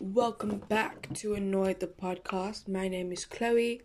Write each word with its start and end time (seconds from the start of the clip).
welcome 0.00 0.58
back 0.68 1.08
to 1.14 1.34
Annoyed 1.34 1.80
the 1.80 1.86
podcast. 1.86 2.66
My 2.68 2.88
name 2.88 3.12
is 3.12 3.24
Chloe, 3.24 3.82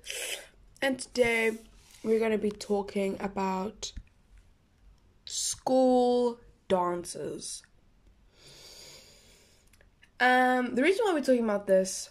and 0.82 0.98
today 0.98 1.58
we're 2.04 2.20
going 2.20 2.32
to 2.32 2.38
be 2.38 2.52
talking 2.52 3.16
about 3.20 3.92
school 5.26 6.40
dances. 6.68 7.62
Um, 10.20 10.76
the 10.76 10.82
reason 10.82 11.06
why 11.06 11.14
we're 11.14 11.22
talking 11.22 11.44
about 11.44 11.68
this 11.68 12.10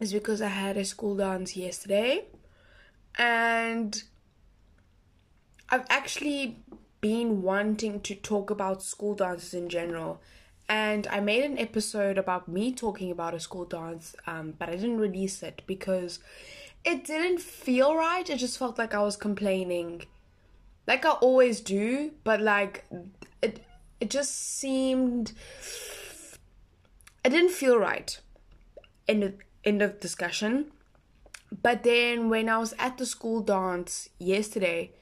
is 0.00 0.12
because 0.12 0.40
I 0.40 0.48
had 0.48 0.76
a 0.76 0.84
school 0.84 1.16
dance 1.16 1.56
yesterday, 1.56 2.24
and 3.18 4.02
I've 5.68 5.86
actually 5.90 6.64
been 7.00 7.42
wanting 7.42 8.00
to 8.00 8.14
talk 8.14 8.50
about 8.50 8.82
school 8.82 9.14
dances 9.14 9.54
in 9.54 9.68
general 9.68 10.20
and 10.70 11.08
I 11.08 11.18
made 11.18 11.44
an 11.44 11.58
episode 11.58 12.16
about 12.16 12.46
me 12.46 12.72
talking 12.72 13.10
about 13.10 13.34
a 13.34 13.40
school 13.40 13.64
dance, 13.64 14.14
um, 14.28 14.54
but 14.56 14.68
I 14.68 14.76
didn't 14.76 14.98
release 14.98 15.42
it 15.42 15.62
because 15.66 16.20
it 16.84 17.04
didn't 17.04 17.40
feel 17.40 17.96
right. 17.96 18.30
It 18.30 18.36
just 18.36 18.56
felt 18.56 18.78
like 18.78 18.94
I 18.94 19.02
was 19.02 19.16
complaining, 19.16 20.04
like 20.86 21.04
I 21.04 21.10
always 21.10 21.60
do, 21.60 22.12
but 22.22 22.40
like 22.40 22.84
it, 23.42 23.64
it 24.00 24.10
just 24.10 24.58
seemed, 24.60 25.32
it 27.24 27.30
didn't 27.30 27.50
feel 27.50 27.76
right. 27.76 28.20
End 29.08 29.24
of 29.24 29.34
end 29.64 29.82
of 29.82 29.98
discussion. 29.98 30.70
But 31.62 31.82
then 31.82 32.30
when 32.30 32.48
I 32.48 32.58
was 32.58 32.74
at 32.78 32.96
the 32.96 33.06
school 33.06 33.40
dance 33.42 34.08
yesterday, 34.20 34.92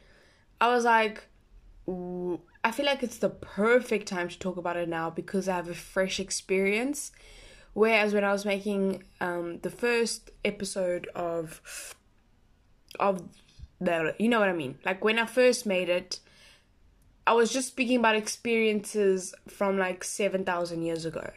I 0.63 0.69
was 0.69 0.85
like, 0.85 1.25
I 2.65 2.71
feel 2.71 2.87
like 2.87 3.03
it's 3.03 3.19
the 3.19 3.31
perfect 3.31 4.09
time 4.09 4.29
to 4.29 4.39
talk 4.39 4.57
about 4.57 4.77
it 4.77 4.89
now 4.89 5.11
because 5.11 5.49
I 5.49 5.57
have 5.57 5.69
a 5.69 5.75
fresh 5.75 6.19
experience. 6.21 7.13
Whereas 7.73 8.13
when 8.13 8.25
I 8.25 8.33
was 8.33 8.45
making 8.45 9.05
um, 9.21 9.61
the 9.61 9.71
first 9.71 10.31
episode 10.45 11.09
of 11.15 11.95
of 12.99 13.23
the 13.81 14.15
you 14.19 14.29
know 14.29 14.41
what 14.41 14.49
I 14.49 14.55
mean, 14.55 14.79
like 14.85 15.05
when 15.05 15.19
I 15.19 15.27
first 15.27 15.67
made 15.67 15.89
it, 15.89 16.21
I 17.27 17.35
was 17.35 17.53
just 17.53 17.69
speaking 17.69 17.99
about 17.99 18.17
experiences 18.17 19.35
from 19.47 19.79
like 19.79 20.03
seven 20.03 20.45
thousand 20.45 20.83
years 20.83 21.05
ago. 21.05 21.31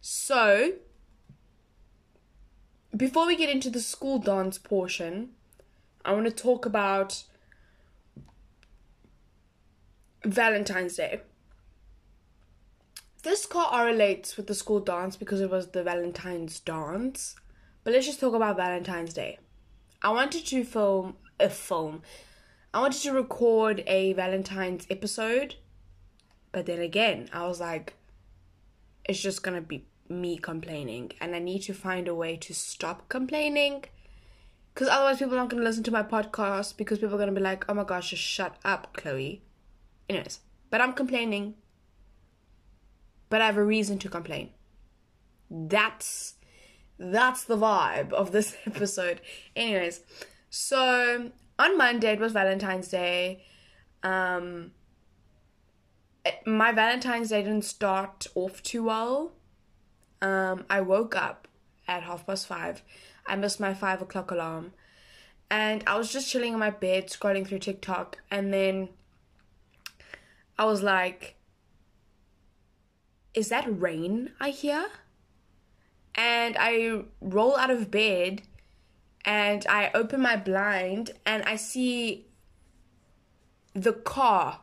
So 0.00 0.72
before 2.96 3.26
we 3.26 3.36
get 3.36 3.50
into 3.50 3.70
the 3.70 3.80
school 3.80 4.18
dance 4.18 4.58
portion, 4.58 5.30
I 6.04 6.12
want 6.12 6.24
to 6.24 6.32
talk 6.32 6.66
about 6.66 7.22
Valentine's 10.30 10.96
Day. 10.96 11.22
This 13.22 13.46
correlates 13.46 14.36
with 14.36 14.46
the 14.46 14.54
school 14.54 14.80
dance 14.80 15.16
because 15.16 15.40
it 15.40 15.50
was 15.50 15.68
the 15.68 15.82
Valentine's 15.82 16.60
dance. 16.60 17.34
But 17.82 17.94
let's 17.94 18.06
just 18.06 18.20
talk 18.20 18.34
about 18.34 18.56
Valentine's 18.56 19.14
Day. 19.14 19.38
I 20.02 20.10
wanted 20.10 20.44
to 20.46 20.64
film 20.64 21.16
a 21.40 21.48
film. 21.48 22.02
I 22.74 22.80
wanted 22.80 23.00
to 23.02 23.12
record 23.12 23.82
a 23.86 24.12
Valentine's 24.12 24.86
episode. 24.90 25.54
But 26.52 26.66
then 26.66 26.80
again, 26.80 27.28
I 27.32 27.46
was 27.46 27.58
like, 27.58 27.94
it's 29.04 29.20
just 29.20 29.42
gonna 29.42 29.62
be 29.62 29.86
me 30.10 30.36
complaining. 30.36 31.12
And 31.22 31.34
I 31.34 31.38
need 31.38 31.62
to 31.62 31.72
find 31.74 32.06
a 32.06 32.14
way 32.14 32.36
to 32.36 32.54
stop 32.54 33.08
complaining. 33.08 33.84
Because 34.74 34.88
otherwise, 34.88 35.18
people 35.18 35.38
aren't 35.38 35.50
gonna 35.50 35.62
listen 35.62 35.84
to 35.84 35.90
my 35.90 36.02
podcast 36.02 36.76
because 36.76 36.98
people 36.98 37.14
are 37.14 37.18
gonna 37.18 37.32
be 37.32 37.40
like, 37.40 37.64
oh 37.68 37.74
my 37.74 37.84
gosh, 37.84 38.10
just 38.10 38.22
shut 38.22 38.56
up, 38.64 38.94
Chloe. 38.94 39.42
Anyways, 40.08 40.40
but 40.70 40.80
I'm 40.80 40.92
complaining. 40.92 41.54
But 43.28 43.42
I 43.42 43.46
have 43.46 43.58
a 43.58 43.64
reason 43.64 43.98
to 43.98 44.08
complain. 44.08 44.50
That's 45.50 46.34
that's 46.98 47.44
the 47.44 47.56
vibe 47.56 48.12
of 48.12 48.32
this 48.32 48.56
episode. 48.66 49.20
Anyways, 49.54 50.00
so 50.50 51.30
on 51.58 51.78
Monday 51.78 52.12
it 52.12 52.20
was 52.20 52.32
Valentine's 52.32 52.88
Day. 52.88 53.44
Um 54.02 54.72
my 56.44 56.72
Valentine's 56.72 57.30
Day 57.30 57.42
didn't 57.42 57.64
start 57.64 58.26
off 58.34 58.62
too 58.62 58.84
well. 58.84 59.32
Um 60.22 60.64
I 60.70 60.80
woke 60.80 61.16
up 61.16 61.48
at 61.86 62.02
half 62.02 62.26
past 62.26 62.46
five. 62.46 62.82
I 63.26 63.36
missed 63.36 63.60
my 63.60 63.74
five 63.74 64.00
o'clock 64.02 64.30
alarm. 64.30 64.72
And 65.50 65.82
I 65.86 65.96
was 65.96 66.12
just 66.12 66.30
chilling 66.30 66.52
in 66.52 66.58
my 66.58 66.70
bed, 66.70 67.08
scrolling 67.08 67.46
through 67.46 67.60
TikTok, 67.60 68.18
and 68.30 68.52
then 68.52 68.90
I 70.58 70.64
was 70.64 70.82
like, 70.82 71.36
is 73.34 73.48
that 73.50 73.64
rain 73.68 74.32
I 74.40 74.50
hear? 74.50 74.86
And 76.14 76.56
I 76.58 77.02
roll 77.20 77.56
out 77.56 77.70
of 77.70 77.90
bed 77.90 78.42
and 79.24 79.64
I 79.68 79.90
open 79.94 80.20
my 80.20 80.36
blind 80.36 81.12
and 81.24 81.44
I 81.44 81.56
see 81.56 82.26
the 83.74 83.92
car. 83.92 84.60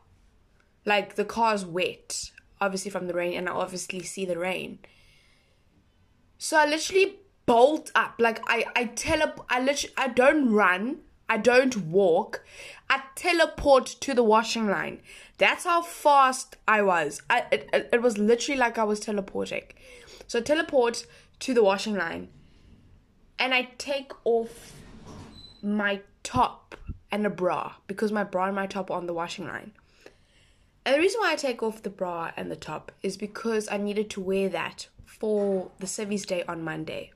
Like 0.86 1.16
the 1.16 1.26
car's 1.26 1.66
wet, 1.66 2.32
obviously 2.60 2.92
from 2.92 3.08
the 3.08 3.14
rain, 3.14 3.34
and 3.38 3.50
I 3.50 3.54
obviously 3.54 4.04
see 4.04 4.26
the 4.26 4.38
rain. 4.38 4.80
So 6.38 6.58
I 6.58 6.66
literally 6.66 7.20
bolt 7.46 7.92
up. 7.96 8.16
Like 8.20 8.40
I 8.48 8.66
I 8.76 8.86
tele 8.86 9.34
I 9.50 9.62
literally 9.62 9.94
I 9.98 10.10
don't 10.10 10.52
run. 10.52 10.98
I 11.28 11.38
don't 11.38 11.76
walk. 11.78 12.44
I 12.90 13.02
teleport 13.16 13.88
to 14.02 14.14
the 14.14 14.24
washing 14.24 14.68
line. 14.68 15.02
That's 15.38 15.64
how 15.64 15.82
fast 15.82 16.56
I 16.68 16.82
was. 16.82 17.22
I, 17.30 17.46
it, 17.52 17.90
it 17.92 18.02
was 18.02 18.18
literally 18.18 18.60
like 18.60 18.78
I 18.78 18.84
was 18.84 19.00
teleporting. 19.00 19.64
So 20.28 20.40
teleport 20.40 21.06
to 21.40 21.54
the 21.54 21.64
washing 21.64 21.96
line. 21.96 22.30
And 23.38 23.54
I 23.54 23.70
take 23.78 24.12
off 24.24 24.74
my 25.62 26.02
top 26.24 26.76
and 27.12 27.26
a 27.26 27.30
bra 27.30 27.74
because 27.88 28.12
my 28.12 28.24
bra 28.24 28.46
and 28.46 28.56
my 28.56 28.68
top 28.68 28.92
are 28.92 28.98
on 28.98 29.08
the 29.08 29.14
washing 29.14 29.48
line. 29.48 29.72
And 30.86 30.94
the 30.94 31.00
reason 31.00 31.20
why 31.22 31.34
I 31.34 31.36
take 31.36 31.64
off 31.64 31.82
the 31.82 31.90
bra 31.90 32.32
and 32.38 32.52
the 32.52 32.56
top 32.56 32.92
is 33.02 33.18
because 33.18 33.68
I 33.72 33.78
needed 33.78 34.10
to 34.12 34.22
wear 34.22 34.48
that 34.50 34.88
for 35.06 35.72
the 35.80 35.88
Civvies 35.88 36.26
Day 36.26 36.44
on 36.48 36.64
Monday. 36.64 37.12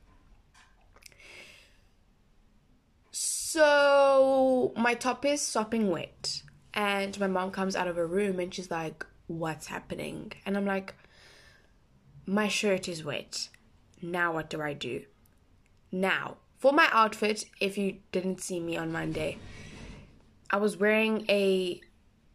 So 3.60 4.72
my 4.78 4.94
top 4.94 5.26
is 5.26 5.42
sopping 5.42 5.90
wet, 5.90 6.44
and 6.74 7.20
my 7.20 7.28
mom 7.28 7.52
comes 7.52 7.76
out 7.76 7.90
of 7.90 7.98
her 7.98 8.08
room 8.08 8.40
and 8.40 8.54
she's 8.54 8.72
like, 8.72 9.06
What's 9.28 9.68
happening? 9.68 10.32
And 10.46 10.56
I'm 10.56 10.66
like, 10.66 10.96
My 12.26 12.48
shirt 12.48 12.88
is 12.88 13.04
wet. 13.04 13.50
Now 14.02 14.32
what 14.32 14.50
do 14.50 14.62
I 14.62 14.72
do? 14.72 15.04
Now, 15.92 16.38
for 16.58 16.72
my 16.72 16.88
outfit, 16.94 17.48
if 17.60 17.78
you 17.78 17.98
didn't 18.14 18.40
see 18.40 18.62
me 18.62 18.78
on 18.78 18.94
Monday, 18.94 19.38
I 20.50 20.56
was 20.56 20.78
wearing 20.78 21.26
a 21.28 21.82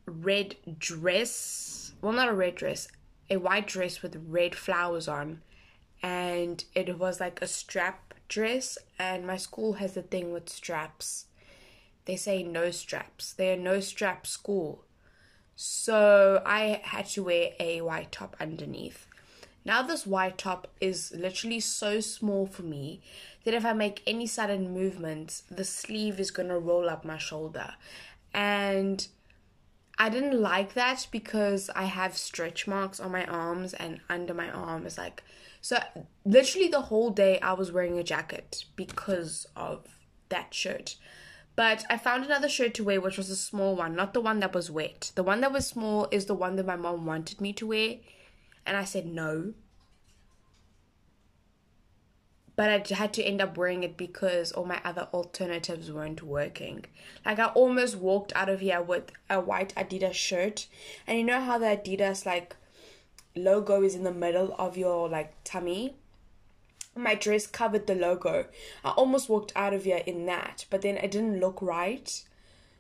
red 0.05 0.57
dress. 0.79 1.93
Well, 2.03 2.13
not 2.13 2.29
a 2.29 2.35
red 2.35 2.55
dress, 2.55 2.87
a 3.31 3.39
white 3.39 3.67
dress 3.67 4.03
with 4.03 4.23
red 4.29 4.55
flowers 4.55 5.09
on. 5.09 5.41
And 6.03 6.63
it 6.75 6.99
was 6.99 7.19
like 7.19 7.41
a 7.41 7.47
strap 7.47 8.04
dress, 8.35 8.77
and 8.99 9.25
my 9.25 9.37
school 9.37 9.75
has 9.75 9.97
a 9.97 10.03
thing 10.03 10.33
with 10.33 10.49
straps. 10.49 11.27
They 12.05 12.17
say 12.17 12.43
no 12.43 12.73
straps. 12.73 13.33
They're 13.33 13.57
no 13.57 13.79
strap 13.79 14.27
school. 14.27 14.85
So 15.55 16.43
I 16.45 16.81
had 16.83 17.07
to 17.11 17.23
wear 17.23 17.51
a 17.61 17.81
white 17.81 18.11
top 18.11 18.35
underneath. 18.41 19.07
Now, 19.65 19.83
this 19.83 20.05
white 20.05 20.37
top 20.37 20.67
is 20.81 21.13
literally 21.17 21.61
so 21.61 22.01
small 22.01 22.47
for 22.47 22.63
me 22.63 23.01
that 23.45 23.55
if 23.55 23.65
I 23.65 23.73
make 23.73 24.03
any 24.05 24.27
sudden 24.27 24.75
movements, 24.75 25.45
the 25.49 25.65
sleeve 25.65 26.19
is 26.19 26.33
going 26.33 26.49
to 26.49 26.59
roll 26.59 26.91
up 26.91 27.05
my 27.05 27.19
shoulder. 27.19 27.75
And 28.35 29.07
I 29.97 30.09
didn't 30.09 30.43
like 30.43 30.75
that 30.75 31.07
because 31.13 31.71
I 31.71 31.85
have 31.85 32.17
stretch 32.17 32.67
marks 32.67 32.99
on 32.99 33.13
my 33.13 33.25
arms 33.27 33.75
and 33.75 34.01
under 34.11 34.35
my 34.35 34.51
arm 34.51 34.87
is 34.87 34.99
like 34.99 35.23
so 35.65 35.79
literally 36.27 36.69
the 36.69 36.83
whole 36.83 37.09
day 37.09 37.41
I 37.41 37.55
was 37.55 37.73
wearing 37.73 37.99
a 37.99 38.03
jacket 38.03 38.67
because 38.77 39.47
of 39.57 39.87
that 40.29 40.53
shirt. 40.53 40.97
But 41.57 41.87
I 41.89 41.97
found 41.97 42.23
another 42.23 42.51
shirt 42.51 42.75
to 42.75 42.85
wear, 42.85 43.01
which 43.01 43.17
was 43.17 43.31
a 43.31 43.37
small 43.37 43.75
one, 43.75 43.97
not 43.97 44.13
the 44.13 44.21
one 44.21 44.41
that 44.41 44.53
was 44.53 44.71
wet. 44.71 45.11
The 45.15 45.23
one 45.23 45.41
that 45.41 45.55
was 45.55 45.67
small 45.67 46.07
is 46.11 46.27
the 46.27 46.35
one 46.35 46.57
that 46.57 46.67
my 46.67 46.77
mom 46.77 47.07
wanted 47.07 47.41
me 47.41 47.55
to 47.55 47.69
wear. 47.69 47.97
And 48.67 48.77
I 48.77 48.85
said 48.85 49.07
no. 49.07 49.55
But 52.57 52.69
I 52.69 52.95
had 52.95 53.15
to 53.15 53.25
end 53.25 53.41
up 53.41 53.57
wearing 53.57 53.85
it 53.85 53.97
because 53.97 54.53
all 54.53 54.67
my 54.67 54.83
other 54.85 55.09
alternatives 55.15 55.91
weren't 55.91 56.23
working. 56.23 56.85
Like, 57.25 57.39
I 57.39 57.47
almost 57.47 57.97
walked 57.97 58.35
out 58.37 58.51
of 58.51 58.61
here 58.61 58.83
with 58.83 59.13
a 59.31 59.41
white 59.41 59.75
Adidas 59.77 60.13
shirt. 60.13 60.67
And 61.07 61.17
you 61.17 61.25
know 61.25 61.41
how 61.41 61.57
the 61.57 61.69
Adidas, 61.69 62.27
like, 62.27 62.55
logo 63.37 63.83
is 63.83 63.95
in 63.95 64.05
the 64.05 64.13
middle 64.13 64.55
of 64.59 64.77
your 64.77 65.09
like 65.09 65.35
tummy 65.45 65.97
my 66.97 67.15
dress 67.15 67.47
covered 67.47 67.87
the 67.87 67.95
logo 67.95 68.47
i 68.85 68.91
almost 68.91 69.29
walked 69.29 69.53
out 69.57 69.75
of 69.75 69.85
here 69.85 70.03
in 70.07 70.27
that 70.27 70.65
but 70.71 70.83
then 70.83 70.97
it 70.97 71.11
didn't 71.11 71.41
look 71.41 71.61
right 71.61 72.23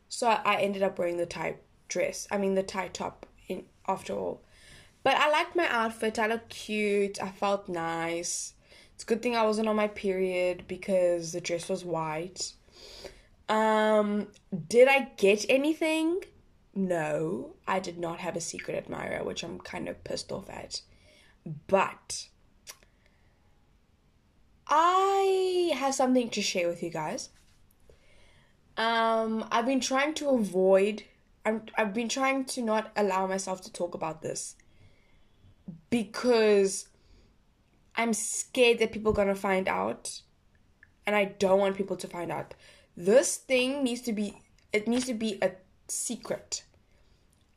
so 0.09 0.29
i 0.29 0.57
ended 0.61 0.83
up 0.83 0.99
wearing 0.99 1.17
the 1.17 1.27
tight 1.27 1.61
dress 1.89 2.29
i 2.31 2.39
mean 2.39 2.55
the 2.55 2.63
tight 2.63 2.95
top 2.95 3.27
in 3.49 3.65
after 3.89 4.13
all 4.13 4.41
But 5.05 5.17
I 5.17 5.29
liked 5.31 5.55
my 5.55 5.69
outfit. 5.69 6.19
I 6.19 6.27
looked 6.27 6.49
cute. 6.49 7.23
I 7.23 7.29
felt 7.29 7.69
nice. 7.69 8.55
It's 8.95 9.05
a 9.05 9.07
good 9.07 9.23
thing 9.23 9.37
I 9.37 9.45
wasn't 9.45 9.69
on 9.69 9.77
my 9.77 9.89
period 9.89 10.65
because 10.67 11.33
the 11.33 11.43
dress 11.43 11.69
was 11.69 11.85
white. 11.85 12.55
Um, 13.49 14.29
did 14.69 14.89
I 14.89 15.11
get 15.19 15.45
anything? 15.51 16.25
No, 16.75 17.55
I 17.69 17.79
did 17.79 17.99
not 17.99 18.19
have 18.19 18.35
a 18.35 18.41
secret 18.41 18.77
admirer, 18.77 19.23
which 19.23 19.45
I'm 19.45 19.61
kind 19.61 19.89
of 19.89 20.03
pissed 20.03 20.33
off 20.33 20.51
at. 20.51 20.83
But 21.69 22.29
I 24.67 25.73
have 25.75 25.95
something 25.95 26.31
to 26.31 26.43
share 26.43 26.69
with 26.69 26.83
you 26.83 26.91
guys. 26.91 27.29
Um, 28.77 29.47
I've 29.53 29.67
been 29.67 29.81
trying 29.81 30.15
to 30.15 30.31
avoid. 30.31 31.05
I'm, 31.47 31.63
I've 31.77 31.95
been 31.95 32.09
trying 32.09 32.45
to 32.47 32.63
not 32.63 32.91
allow 32.97 33.27
myself 33.27 33.61
to 33.63 33.73
talk 33.73 33.95
about 33.95 34.23
this 34.23 34.57
because 35.91 36.89
I'm 37.95 38.13
scared 38.13 38.81
that 38.81 38.91
people 38.91 39.13
are 39.13 39.17
gonna 39.17 39.37
find 39.37 39.69
out, 39.69 40.23
and 41.07 41.15
I 41.15 41.27
don't 41.27 41.61
want 41.61 41.77
people 41.77 41.97
to 41.97 42.09
find 42.09 42.33
out. 42.33 42.55
This 42.97 43.37
thing 43.37 43.85
needs 43.85 44.01
to 44.03 44.13
be. 44.13 44.41
It 44.73 44.89
needs 44.89 45.07
to 45.07 45.15
be 45.15 45.39
a 45.41 45.53
secret. 45.89 46.65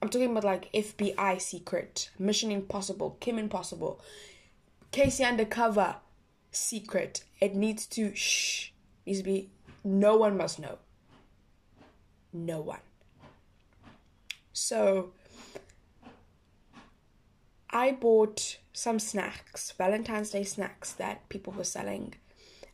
I'm 0.01 0.09
talking 0.09 0.31
about 0.31 0.43
like 0.43 0.71
FBI 0.73 1.41
secret, 1.41 2.11
Mission 2.19 2.51
Impossible, 2.51 3.17
Kim 3.19 3.37
Impossible, 3.39 3.99
K.C. 4.91 5.23
Undercover 5.23 5.95
secret. 6.51 7.23
It 7.39 7.55
needs 7.55 7.85
to 7.87 8.15
shh. 8.15 8.71
Needs 9.05 9.19
to 9.19 9.25
be. 9.25 9.49
No 9.83 10.17
one 10.17 10.37
must 10.37 10.59
know. 10.59 10.77
No 12.33 12.61
one. 12.61 12.79
So 14.53 15.11
I 17.69 17.91
bought 17.91 18.57
some 18.73 18.99
snacks, 18.99 19.71
Valentine's 19.71 20.31
Day 20.31 20.43
snacks 20.43 20.93
that 20.93 21.27
people 21.29 21.53
were 21.53 21.63
selling 21.63 22.15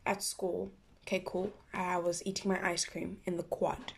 at 0.06 0.24
school. 0.24 0.72
Okay, 1.06 1.22
cool. 1.26 1.52
I 1.74 1.98
was 1.98 2.26
eating 2.26 2.52
my 2.52 2.70
ice 2.70 2.86
cream 2.86 3.18
in 3.26 3.38
the 3.38 3.44
quad. 3.44 3.94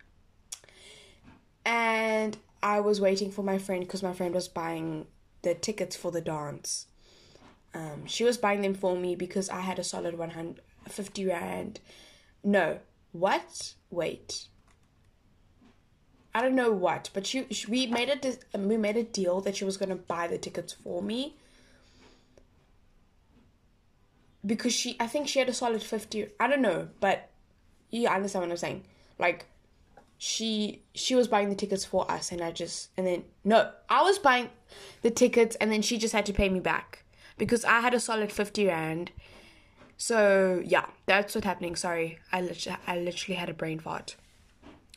And 1.65 2.37
I 2.61 2.79
was 2.79 3.01
waiting 3.01 3.31
for 3.31 3.43
my 3.43 3.57
friend 3.57 3.81
because 3.81 4.03
my 4.03 4.13
friend 4.13 4.33
was 4.33 4.47
buying 4.47 5.07
the 5.41 5.55
tickets 5.55 5.95
for 5.95 6.11
the 6.11 6.21
dance. 6.21 6.87
Um, 7.73 8.05
she 8.05 8.23
was 8.23 8.37
buying 8.37 8.61
them 8.61 8.73
for 8.73 8.95
me 8.95 9.15
because 9.15 9.49
I 9.49 9.59
had 9.59 9.79
a 9.79 9.83
solid 9.83 10.17
150 10.17 11.25
rand. 11.25 11.79
No, 12.43 12.79
what? 13.11 13.73
Wait. 13.89 14.47
I 16.33 16.41
don't 16.41 16.55
know 16.55 16.71
what, 16.71 17.09
but 17.13 17.25
she, 17.25 17.45
she 17.49 17.65
we 17.67 17.87
made 17.87 18.09
a 18.09 18.57
we 18.57 18.75
made 18.75 18.97
a 18.97 19.03
deal 19.03 19.39
that 19.41 19.55
she 19.55 19.63
was 19.63 19.77
gonna 19.77 19.95
buy 19.95 20.27
the 20.27 20.37
tickets 20.37 20.73
for 20.73 21.01
me 21.01 21.37
because 24.45 24.73
she 24.73 24.97
I 24.99 25.07
think 25.07 25.29
she 25.29 25.39
had 25.39 25.47
a 25.47 25.53
solid 25.53 25.81
fifty. 25.81 26.27
I 26.37 26.47
don't 26.47 26.61
know, 26.61 26.89
but 26.99 27.29
you 27.89 28.07
understand 28.09 28.43
what 28.43 28.51
I'm 28.51 28.57
saying. 28.57 28.83
Like 29.17 29.45
she 30.17 30.81
she 30.93 31.15
was 31.15 31.27
buying 31.27 31.49
the 31.49 31.55
tickets 31.55 31.85
for 31.85 32.09
us, 32.09 32.31
and 32.31 32.41
I 32.41 32.51
just 32.51 32.89
and 32.97 33.05
then 33.05 33.23
no, 33.43 33.71
I 33.89 34.03
was 34.03 34.19
buying 34.19 34.49
the 35.01 35.11
tickets, 35.11 35.55
and 35.57 35.71
then 35.71 35.81
she 35.81 35.97
just 35.97 36.13
had 36.13 36.25
to 36.27 36.33
pay 36.33 36.49
me 36.49 36.59
back 36.59 37.03
because 37.37 37.65
I 37.65 37.79
had 37.81 37.93
a 37.93 37.99
solid 37.99 38.31
fifty 38.31 38.67
rand. 38.67 39.11
So 39.97 40.61
yeah, 40.65 40.85
that's 41.05 41.35
what's 41.35 41.45
happening. 41.45 41.75
Sorry, 41.75 42.19
I 42.31 42.41
literally 42.41 42.77
I 42.87 42.97
literally 42.97 43.35
had 43.35 43.49
a 43.49 43.53
brain 43.53 43.79
fart 43.79 44.15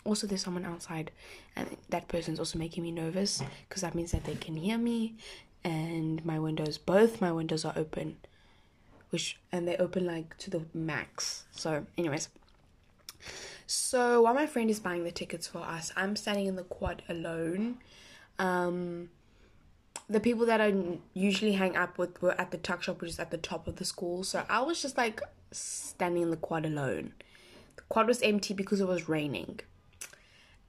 also 0.08 0.26
there's 0.26 0.42
someone 0.42 0.64
outside 0.64 1.10
and 1.54 1.76
that 1.90 2.08
person's 2.08 2.38
also 2.38 2.58
making 2.58 2.82
me 2.82 2.90
nervous 2.90 3.42
because 3.68 3.82
that 3.82 3.94
means 3.94 4.12
that 4.12 4.24
they 4.24 4.34
can 4.34 4.56
hear 4.56 4.78
me 4.78 5.14
and 5.64 6.24
my 6.24 6.38
windows 6.38 6.78
both 6.78 7.20
my 7.20 7.30
windows 7.30 7.64
are 7.64 7.74
open 7.76 8.16
which 9.10 9.38
and 9.52 9.68
they 9.68 9.76
open 9.76 10.06
like 10.06 10.36
to 10.38 10.50
the 10.50 10.62
max 10.72 11.44
so 11.50 11.84
anyways 11.96 12.28
so 13.68 14.22
while 14.22 14.34
my 14.34 14.46
friend 14.46 14.68
is 14.70 14.80
buying 14.80 15.04
the 15.04 15.12
tickets 15.12 15.46
for 15.46 15.58
us 15.58 15.92
i'm 15.94 16.16
standing 16.16 16.46
in 16.46 16.56
the 16.56 16.64
quad 16.64 17.02
alone 17.08 17.78
um 18.40 19.08
the 20.08 20.18
people 20.18 20.44
that 20.46 20.60
i 20.60 20.74
usually 21.14 21.52
hang 21.52 21.76
up 21.76 21.98
with 21.98 22.20
were 22.20 22.38
at 22.40 22.50
the 22.50 22.58
tuck 22.58 22.82
shop 22.82 23.00
which 23.00 23.10
is 23.10 23.20
at 23.20 23.30
the 23.30 23.38
top 23.38 23.68
of 23.68 23.76
the 23.76 23.84
school 23.84 24.24
so 24.24 24.44
i 24.48 24.60
was 24.60 24.82
just 24.82 24.96
like 24.96 25.20
standing 25.52 26.22
in 26.22 26.30
the 26.30 26.36
quad 26.36 26.66
alone 26.66 27.12
the 27.76 27.82
quad 27.88 28.06
was 28.06 28.20
empty 28.22 28.52
because 28.52 28.80
it 28.80 28.88
was 28.88 29.08
raining 29.08 29.60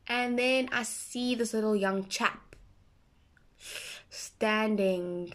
and 0.10 0.40
then 0.40 0.70
I 0.72 0.82
see 0.84 1.36
this 1.36 1.54
little 1.54 1.76
young 1.76 2.08
chap 2.08 2.56
standing 4.10 5.32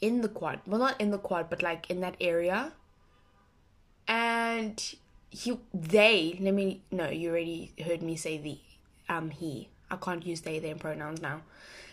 in 0.00 0.22
the 0.22 0.28
quad. 0.28 0.60
Well, 0.66 0.80
not 0.80 0.98
in 0.98 1.10
the 1.10 1.18
quad, 1.18 1.50
but 1.50 1.62
like 1.62 1.90
in 1.90 2.00
that 2.00 2.16
area. 2.18 2.72
And 4.08 4.94
he, 5.30 5.58
they, 5.74 6.38
let 6.40 6.54
me, 6.54 6.82
no, 6.90 7.08
you 7.08 7.30
already 7.30 7.72
heard 7.84 8.02
me 8.02 8.16
say 8.16 8.38
the, 8.38 8.58
um, 9.08 9.30
he. 9.30 9.68
I 9.90 9.96
can't 9.96 10.24
use 10.26 10.40
they, 10.40 10.58
them 10.58 10.78
pronouns 10.78 11.20
now. 11.20 11.42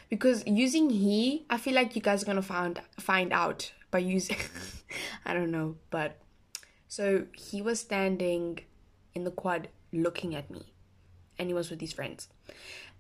Because 0.10 0.46
using 0.46 0.90
he, 0.90 1.46
I 1.50 1.58
feel 1.58 1.74
like 1.74 1.96
you 1.96 2.02
guys 2.02 2.22
are 2.24 2.26
gonna 2.26 2.42
find 2.42 2.80
find 3.00 3.34
out 3.34 3.72
by 3.90 4.00
using 4.00 4.38
I 5.26 5.34
don't 5.34 5.52
know, 5.52 5.76
but 5.90 6.18
so 6.88 7.26
he 7.36 7.62
was 7.64 7.80
standing 7.80 8.60
in 9.16 9.24
the 9.24 9.32
quad 9.32 9.70
looking 9.92 10.36
at 10.36 10.52
me. 10.52 10.68
And 11.40 11.48
he 11.50 11.54
was 11.56 11.72
with 11.72 11.82
his 11.82 11.94
friends. 11.94 12.30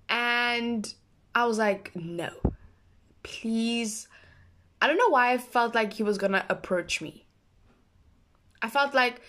And 0.10 0.92
I 1.36 1.45
was 1.45 1.60
like, 1.60 1.92
no, 1.95 2.31
please. 3.21 4.07
I 4.81 4.88
don't 4.88 4.98
know 4.98 5.10
why 5.10 5.33
I 5.33 5.38
felt 5.38 5.75
like 5.75 5.94
he 5.94 6.04
was 6.04 6.18
gonna 6.18 6.45
approach 6.50 7.00
me. 7.00 7.22
I 8.63 8.69
felt 8.69 8.94
like, 8.94 9.21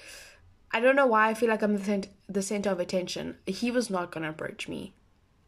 I 0.71 0.81
don't 0.81 0.97
know 0.97 1.07
why 1.07 1.29
I 1.29 1.35
feel 1.35 1.51
like 1.51 1.63
I'm 1.63 1.77
the, 1.77 1.85
cent- 1.85 2.09
the 2.29 2.41
center 2.41 2.71
of 2.71 2.81
attention. 2.81 3.37
He 3.47 3.71
was 3.71 3.91
not 3.91 4.13
gonna 4.13 4.31
approach 4.31 4.69
me. 4.69 4.95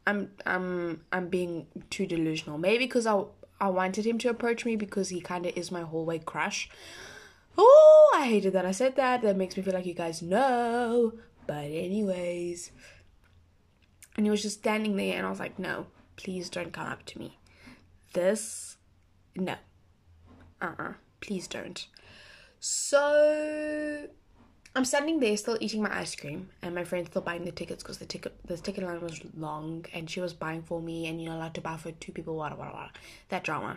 I'm 0.06 0.31
I'm 0.44 1.03
I'm 1.11 1.29
being 1.29 1.67
too 1.91 2.06
delusional. 2.06 2.59
Maybe 2.59 2.85
because 2.85 3.06
I 3.06 3.23
I 3.61 3.69
wanted 3.71 4.06
him 4.06 4.19
to 4.19 4.29
approach 4.29 4.65
me 4.65 4.77
because 4.77 5.09
he 5.09 5.21
kind 5.21 5.47
of 5.47 5.56
is 5.56 5.73
my 5.73 5.83
hallway 5.83 6.19
crush. 6.19 6.69
Oh, 7.59 8.12
I 8.15 8.27
hated 8.27 8.53
that 8.53 8.67
I 8.67 8.73
said 8.73 8.97
that. 8.97 9.23
That 9.23 9.37
makes 9.37 9.56
me 9.56 9.62
feel 9.62 9.75
like 9.75 9.87
you 9.87 9.94
guys 9.94 10.23
know. 10.23 11.15
But, 11.47 11.65
anyways, 11.65 12.73
and 14.17 14.27
he 14.27 14.31
was 14.31 14.43
just 14.43 14.59
standing 14.59 14.97
there, 14.97 15.17
and 15.17 15.26
I 15.26 15.31
was 15.31 15.38
like, 15.38 15.59
no, 15.59 15.87
please 16.16 16.50
don't 16.50 16.73
come 16.73 16.88
up 16.88 17.05
to 17.07 17.19
me. 17.19 17.38
This, 18.12 18.76
no. 19.37 19.55
Uh 20.61 20.66
uh-uh, 20.66 20.83
uh, 20.83 20.93
please 21.21 21.47
don't. 21.47 21.87
So, 22.68 24.08
I'm 24.75 24.85
standing 24.85 25.20
there 25.20 25.37
still 25.37 25.56
eating 25.61 25.85
my 25.85 26.00
ice 26.00 26.16
cream, 26.16 26.50
and 26.62 26.75
my 26.75 26.82
friend's 26.82 27.08
still 27.11 27.23
buying 27.23 27.44
the 27.44 27.52
tickets 27.52 27.85
because 27.85 27.99
the 27.99 28.06
ticket 28.06 28.35
the 28.44 28.56
ticket 28.56 28.82
line 28.82 29.00
was 29.00 29.20
long, 29.37 29.87
and 29.94 30.11
she 30.11 30.20
was 30.20 30.35
buying 30.35 30.62
for 30.62 30.82
me, 30.82 31.06
and 31.06 31.23
you're 31.23 31.32
allowed 31.32 31.54
to 31.54 31.61
buy 31.61 31.76
for 31.76 31.92
two 31.92 32.11
people, 32.11 32.35
whatever, 32.35 32.62
whatever, 32.62 32.90
that 33.28 33.44
drama. 33.44 33.76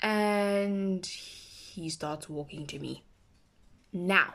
And 0.00 1.06
he 1.06 1.88
starts 1.88 2.28
walking 2.28 2.66
to 2.66 2.80
me. 2.80 3.04
Now, 3.92 4.34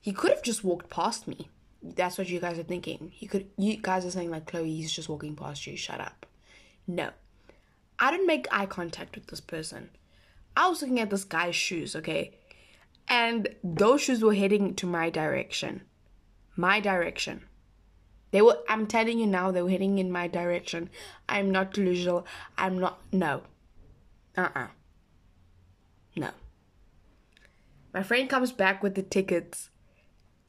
he 0.00 0.12
could 0.12 0.32
have 0.32 0.42
just 0.42 0.64
walked 0.64 0.90
past 0.90 1.28
me. 1.28 1.50
That's 1.80 2.18
what 2.18 2.28
you 2.28 2.40
guys 2.40 2.58
are 2.58 2.64
thinking. 2.64 3.12
He 3.14 3.28
could 3.28 3.46
you 3.56 3.76
guys 3.76 4.04
are 4.04 4.10
saying 4.10 4.32
like 4.32 4.50
Chloe, 4.50 4.74
he's 4.74 4.90
just 4.90 5.08
walking 5.08 5.36
past 5.36 5.68
you, 5.68 5.76
shut 5.76 6.00
up. 6.00 6.26
No. 6.88 7.10
I 8.00 8.10
didn't 8.10 8.26
make 8.26 8.48
eye 8.50 8.66
contact 8.66 9.14
with 9.14 9.28
this 9.28 9.40
person. 9.40 9.90
I 10.56 10.68
was 10.68 10.82
looking 10.82 10.98
at 10.98 11.10
this 11.10 11.22
guy's 11.22 11.54
shoes, 11.54 11.94
okay? 11.94 12.34
And 13.10 13.48
those 13.64 14.02
shoes 14.02 14.22
were 14.22 14.34
heading 14.34 14.74
to 14.76 14.86
my 14.86 15.10
direction. 15.10 15.82
My 16.56 16.78
direction. 16.78 17.42
They 18.30 18.40
were 18.40 18.58
I'm 18.68 18.86
telling 18.86 19.18
you 19.18 19.26
now, 19.26 19.50
they 19.50 19.60
were 19.60 19.70
heading 19.70 19.98
in 19.98 20.12
my 20.12 20.28
direction. 20.28 20.88
I'm 21.28 21.50
not 21.50 21.74
delusional. 21.74 22.24
I'm 22.56 22.78
not 22.78 23.00
no. 23.12 23.42
Uh-uh. 24.36 24.68
No. 26.16 26.30
My 27.92 28.04
friend 28.04 28.30
comes 28.30 28.52
back 28.52 28.82
with 28.82 28.94
the 28.94 29.02
tickets 29.02 29.70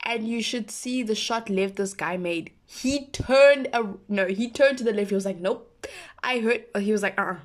and 0.04 0.28
you 0.28 0.42
should 0.42 0.70
see 0.70 1.02
the 1.02 1.16
shot 1.16 1.50
left 1.50 1.78
this 1.78 1.96
guy 1.96 2.18
made. 2.18 2.52
He 2.66 3.08
turned 3.08 3.68
a 3.74 3.94
no, 4.08 4.28
he 4.28 4.50
turned 4.50 4.78
to 4.80 4.84
the 4.84 4.94
left. 4.94 5.10
He 5.10 5.16
was 5.16 5.26
like, 5.26 5.40
"Nope." 5.40 5.88
I 6.24 6.40
heard. 6.40 6.66
He 6.80 6.92
was 6.92 7.02
like, 7.02 7.20
"Uh, 7.20 7.24
uh-uh, 7.24 7.38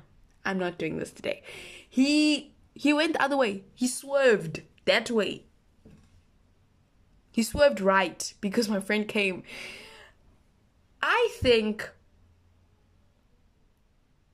I'm 0.45 0.59
not 0.59 0.77
doing 0.77 0.97
this 0.97 1.11
today." 1.11 1.41
He 1.89 2.53
he 2.73 2.93
went 2.93 3.13
the 3.13 3.23
other 3.23 3.37
way. 3.37 3.63
He 3.73 3.87
swerved 3.87 4.61
that 4.87 5.11
way. 5.11 5.43
He 7.31 7.43
swerved 7.43 7.79
right 7.79 8.33
because 8.41 8.67
my 8.67 8.79
friend 8.79 9.07
came. 9.07 9.43
I 11.01 11.29
think 11.35 11.91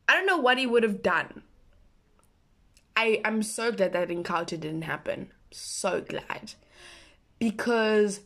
I 0.07 0.13
don't 0.13 0.25
know 0.25 0.37
what 0.37 0.57
he 0.57 0.65
would 0.65 0.83
have 0.83 1.01
done. 1.03 1.43
I 2.95 3.19
I'm 3.25 3.43
so 3.43 3.71
glad 3.71 3.93
that 3.93 4.09
encounter 4.09 4.55
didn't 4.55 4.83
happen. 4.83 5.31
So 5.51 6.01
glad 6.01 6.53
because 7.39 8.21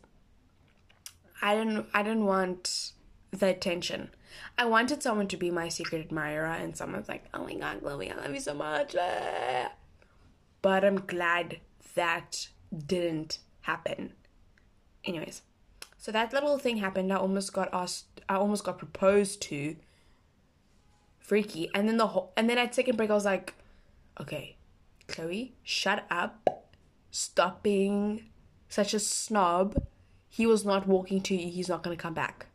I 1.42 1.56
didn't 1.56 1.88
I 1.94 2.04
didn't 2.04 2.26
want 2.26 2.92
the 3.32 3.48
attention. 3.48 4.12
I 4.58 4.66
wanted 4.66 5.02
someone 5.02 5.28
to 5.30 5.38
be 5.38 5.50
my 5.50 5.70
secret 5.70 6.06
admirer, 6.06 6.46
and 6.46 6.78
someone's 6.78 7.10
like, 7.10 7.26
"Oh 7.34 7.44
my 7.44 7.56
god, 7.56 7.80
Chloe, 7.82 8.12
I 8.12 8.16
love 8.16 8.34
you 8.34 8.40
so 8.40 8.54
much." 8.54 8.96
But 10.62 10.86
I'm 10.86 11.06
glad 11.06 11.60
that 11.98 12.48
didn't 12.76 13.40
happen. 13.62 14.14
Anyways, 15.04 15.42
so 15.98 16.12
that 16.12 16.32
little 16.34 16.58
thing 16.58 16.78
happened. 16.78 17.12
I 17.12 17.18
almost 17.18 17.52
got 17.54 17.70
asked. 17.74 18.22
I 18.30 18.36
almost 18.36 18.64
got 18.64 18.78
proposed 18.78 19.42
to. 19.44 19.76
Freaky, 21.20 21.70
and 21.74 21.90
then 21.90 21.98
the 21.98 22.08
whole, 22.08 22.32
and 22.38 22.50
then 22.50 22.58
at 22.58 22.74
second 22.74 22.96
break, 22.96 23.10
I 23.10 23.14
was 23.14 23.26
like, 23.26 23.54
"Okay, 24.22 24.56
Chloe, 25.08 25.54
shut 25.62 26.06
up. 26.10 26.72
Stop 27.12 27.64
being 27.64 28.30
such 28.70 28.94
a 28.94 29.00
snob. 29.00 29.86
He 30.30 30.46
was 30.46 30.64
not 30.64 30.88
walking 30.88 31.22
to 31.24 31.36
you. 31.36 31.52
He's 31.52 31.68
not 31.68 31.84
to 31.84 31.96
come 31.96 32.14
back." 32.14 32.46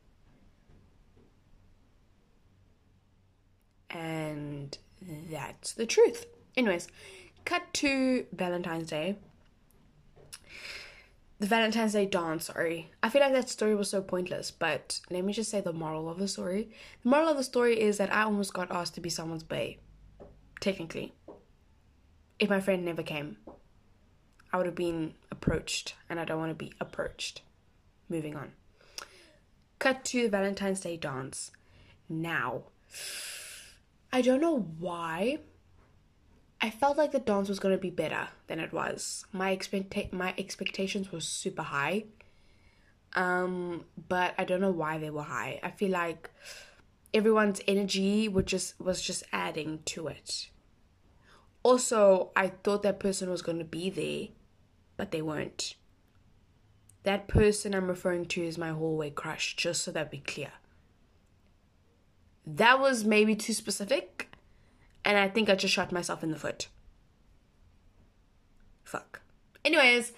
And 3.90 4.78
that's 5.30 5.75
the 5.75 5.84
truth. 5.84 6.25
Anyways, 6.56 6.88
cut 7.44 7.62
to 7.75 8.26
Valentine's 8.32 8.88
Day. 8.88 9.18
The 11.42 11.49
Valentine's 11.49 11.94
Day 11.94 12.06
dance, 12.06 12.44
sorry. 12.44 12.92
I 13.02 13.08
feel 13.08 13.20
like 13.20 13.32
that 13.32 13.49
story 13.49 13.75
was 13.75 13.90
so 13.90 14.00
pointless, 14.00 14.52
but 14.52 15.00
let 15.11 15.25
me 15.25 15.32
just 15.32 15.50
say 15.50 15.61
the 15.61 15.72
moral 15.72 16.08
of 16.08 16.20
the 16.20 16.28
story. 16.28 16.70
The 17.02 17.08
moral 17.08 17.30
of 17.30 17.37
the 17.37 17.42
story 17.42 17.80
is 17.80 17.99
that 17.99 18.14
I 18.14 18.22
almost 18.22 18.54
got 18.54 18.70
asked 18.70 18.94
to 18.94 19.00
be 19.00 19.11
someone's 19.11 19.42
bae. 19.42 19.78
Technically. 20.61 21.14
If 22.38 22.49
my 22.49 22.61
friend 22.61 22.84
never 22.84 23.02
came, 23.02 23.38
I 24.52 24.56
would 24.56 24.66
have 24.66 24.76
been 24.76 25.14
approached, 25.32 25.96
and 26.08 26.20
I 26.20 26.25
don't 26.25 26.38
want 26.38 26.50
to 26.50 26.64
be 26.64 26.75
approached. 26.80 27.42
Moving 28.08 28.37
on. 28.37 28.52
Cut 29.80 30.04
to 30.04 30.22
the 30.22 30.28
Valentine's 30.28 30.78
Day 30.78 30.96
dance. 30.96 31.50
Now. 32.08 32.66
I 34.12 34.22
don't 34.22 34.40
know 34.40 34.61
why. 34.78 35.40
I 36.62 36.71
felt 36.71 36.97
like 36.97 37.12
the 37.12 37.19
dance 37.19 37.49
was 37.49 37.59
going 37.59 37.75
to 37.75 37.81
be 37.81 37.90
better 37.90 38.28
than 38.47 38.61
it 38.61 38.73
was. 38.73 39.26
My 39.33 39.54
expecta- 39.54 40.12
my 40.12 40.33
expectations 40.38 41.11
were 41.11 41.21
super 41.21 41.62
high. 41.62 42.04
Um, 43.14 43.85
but 44.09 44.35
I 44.38 44.45
don't 44.45 44.61
know 44.61 44.71
why 44.71 44.97
they 44.97 45.11
were 45.11 45.25
high. 45.25 45.61
I 45.62 45.71
feel 45.71 45.90
like 45.90 46.31
everyone's 47.12 47.61
energy 47.69 48.28
would 48.28 48.47
just 48.47 48.81
was 48.81 49.02
just 49.02 49.25
adding 49.33 49.81
to 49.87 50.07
it. 50.07 50.49
Also, 51.62 52.31
I 52.35 52.49
thought 52.49 52.83
that 52.85 53.00
person 53.00 53.28
was 53.28 53.42
going 53.42 53.59
to 53.59 53.64
be 53.64 53.90
there, 53.90 54.28
but 54.97 55.11
they 55.11 55.21
weren't. 55.21 55.75
That 57.02 57.28
person 57.28 57.75
I'm 57.75 57.88
referring 57.88 58.26
to 58.26 58.42
is 58.42 58.57
my 58.57 58.71
hallway 58.71 59.11
crush, 59.11 59.57
just 59.57 59.83
so 59.83 59.90
that 59.90 60.11
we're 60.11 60.23
clear 60.25 60.52
that 62.47 62.81
was 62.81 63.04
maybe 63.04 63.37
too 63.37 63.52
specific, 63.52 64.31
and 65.04 65.18
I 65.18 65.28
think 65.28 65.49
I 65.49 65.54
just 65.54 65.75
shot 65.75 65.92
myself 65.92 66.23
in 66.23 66.30
the 66.30 66.38
foot. 66.38 66.68
Fuck. 68.85 69.21
Anyways, 69.64 70.11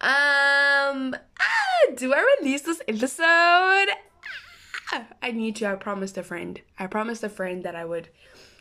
um, 0.00 1.14
ah, 1.40 1.92
do 1.94 2.12
I 2.12 2.36
release 2.40 2.62
this 2.62 2.82
episode? 2.88 3.94
Ah, 4.92 5.06
I 5.22 5.32
need 5.32 5.56
to. 5.56 5.66
I 5.66 5.74
promised 5.74 6.16
a 6.16 6.22
friend. 6.22 6.60
I 6.78 6.86
promised 6.86 7.22
a 7.24 7.28
friend 7.28 7.64
that 7.64 7.74
I 7.74 7.84
would 7.84 8.08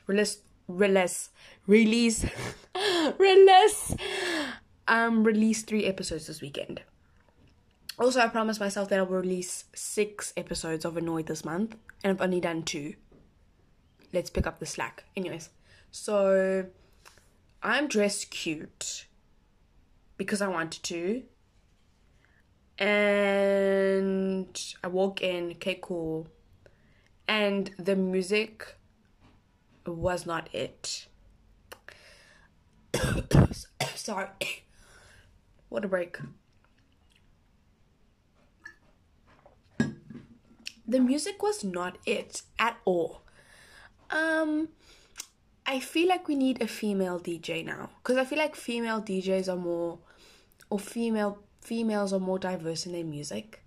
release, 0.08 0.40
release, 0.68 1.30
release, 1.68 2.26
release, 3.18 3.96
um, 4.88 5.24
release 5.24 5.64
three 5.64 5.86
episodes 5.86 6.28
this 6.28 6.42
weekend. 6.42 6.82
Also, 7.98 8.20
I 8.20 8.28
promised 8.28 8.60
myself 8.60 8.90
that 8.90 9.00
I 9.00 9.04
will 9.04 9.22
release 9.22 9.66
six 9.74 10.34
episodes 10.36 10.84
of 10.84 10.98
Annoyed 10.98 11.28
this 11.28 11.46
month, 11.46 11.78
and 12.04 12.12
I've 12.12 12.22
only 12.22 12.42
done 12.42 12.64
two 12.64 12.96
let's 14.16 14.30
pick 14.30 14.48
up 14.48 14.60
the 14.60 14.66
slack. 14.66 15.04
Anyways, 15.16 15.50
so 15.96 16.66
I'm 17.64 17.88
dressed 17.88 18.30
cute 18.30 19.06
because 20.18 20.42
I 20.42 20.50
wanted 20.50 20.84
to. 20.84 21.24
And 22.78 24.76
I 24.84 24.88
walk 24.88 25.22
in, 25.22 25.52
okay, 25.52 25.80
cool. 25.82 26.28
And 27.30 27.72
the 27.80 27.96
music 27.96 28.76
was 29.86 30.26
not 30.26 30.50
it. 30.54 31.08
Sorry. 33.96 34.28
what 35.70 35.86
a 35.86 35.88
break. 35.88 36.20
The 40.86 41.00
music 41.00 41.42
was 41.42 41.64
not 41.64 41.98
it 42.06 42.42
at 42.60 42.78
all. 42.84 43.22
Um, 44.10 44.68
I 45.66 45.80
feel 45.80 46.08
like 46.08 46.28
we 46.28 46.36
need 46.36 46.62
a 46.62 46.68
female 46.68 47.20
DJ 47.20 47.66
now 47.66 47.90
because 47.98 48.18
I 48.18 48.26
feel 48.26 48.38
like 48.38 48.56
female 48.56 49.02
DJs 49.02 49.52
are 49.52 49.58
more, 49.58 50.00
or 50.70 50.80
female 50.80 51.40
females 51.62 52.14
are 52.14 52.20
more 52.20 52.40
diverse 52.40 52.86
in 52.86 52.92
their 52.92 53.04
music. 53.04 53.64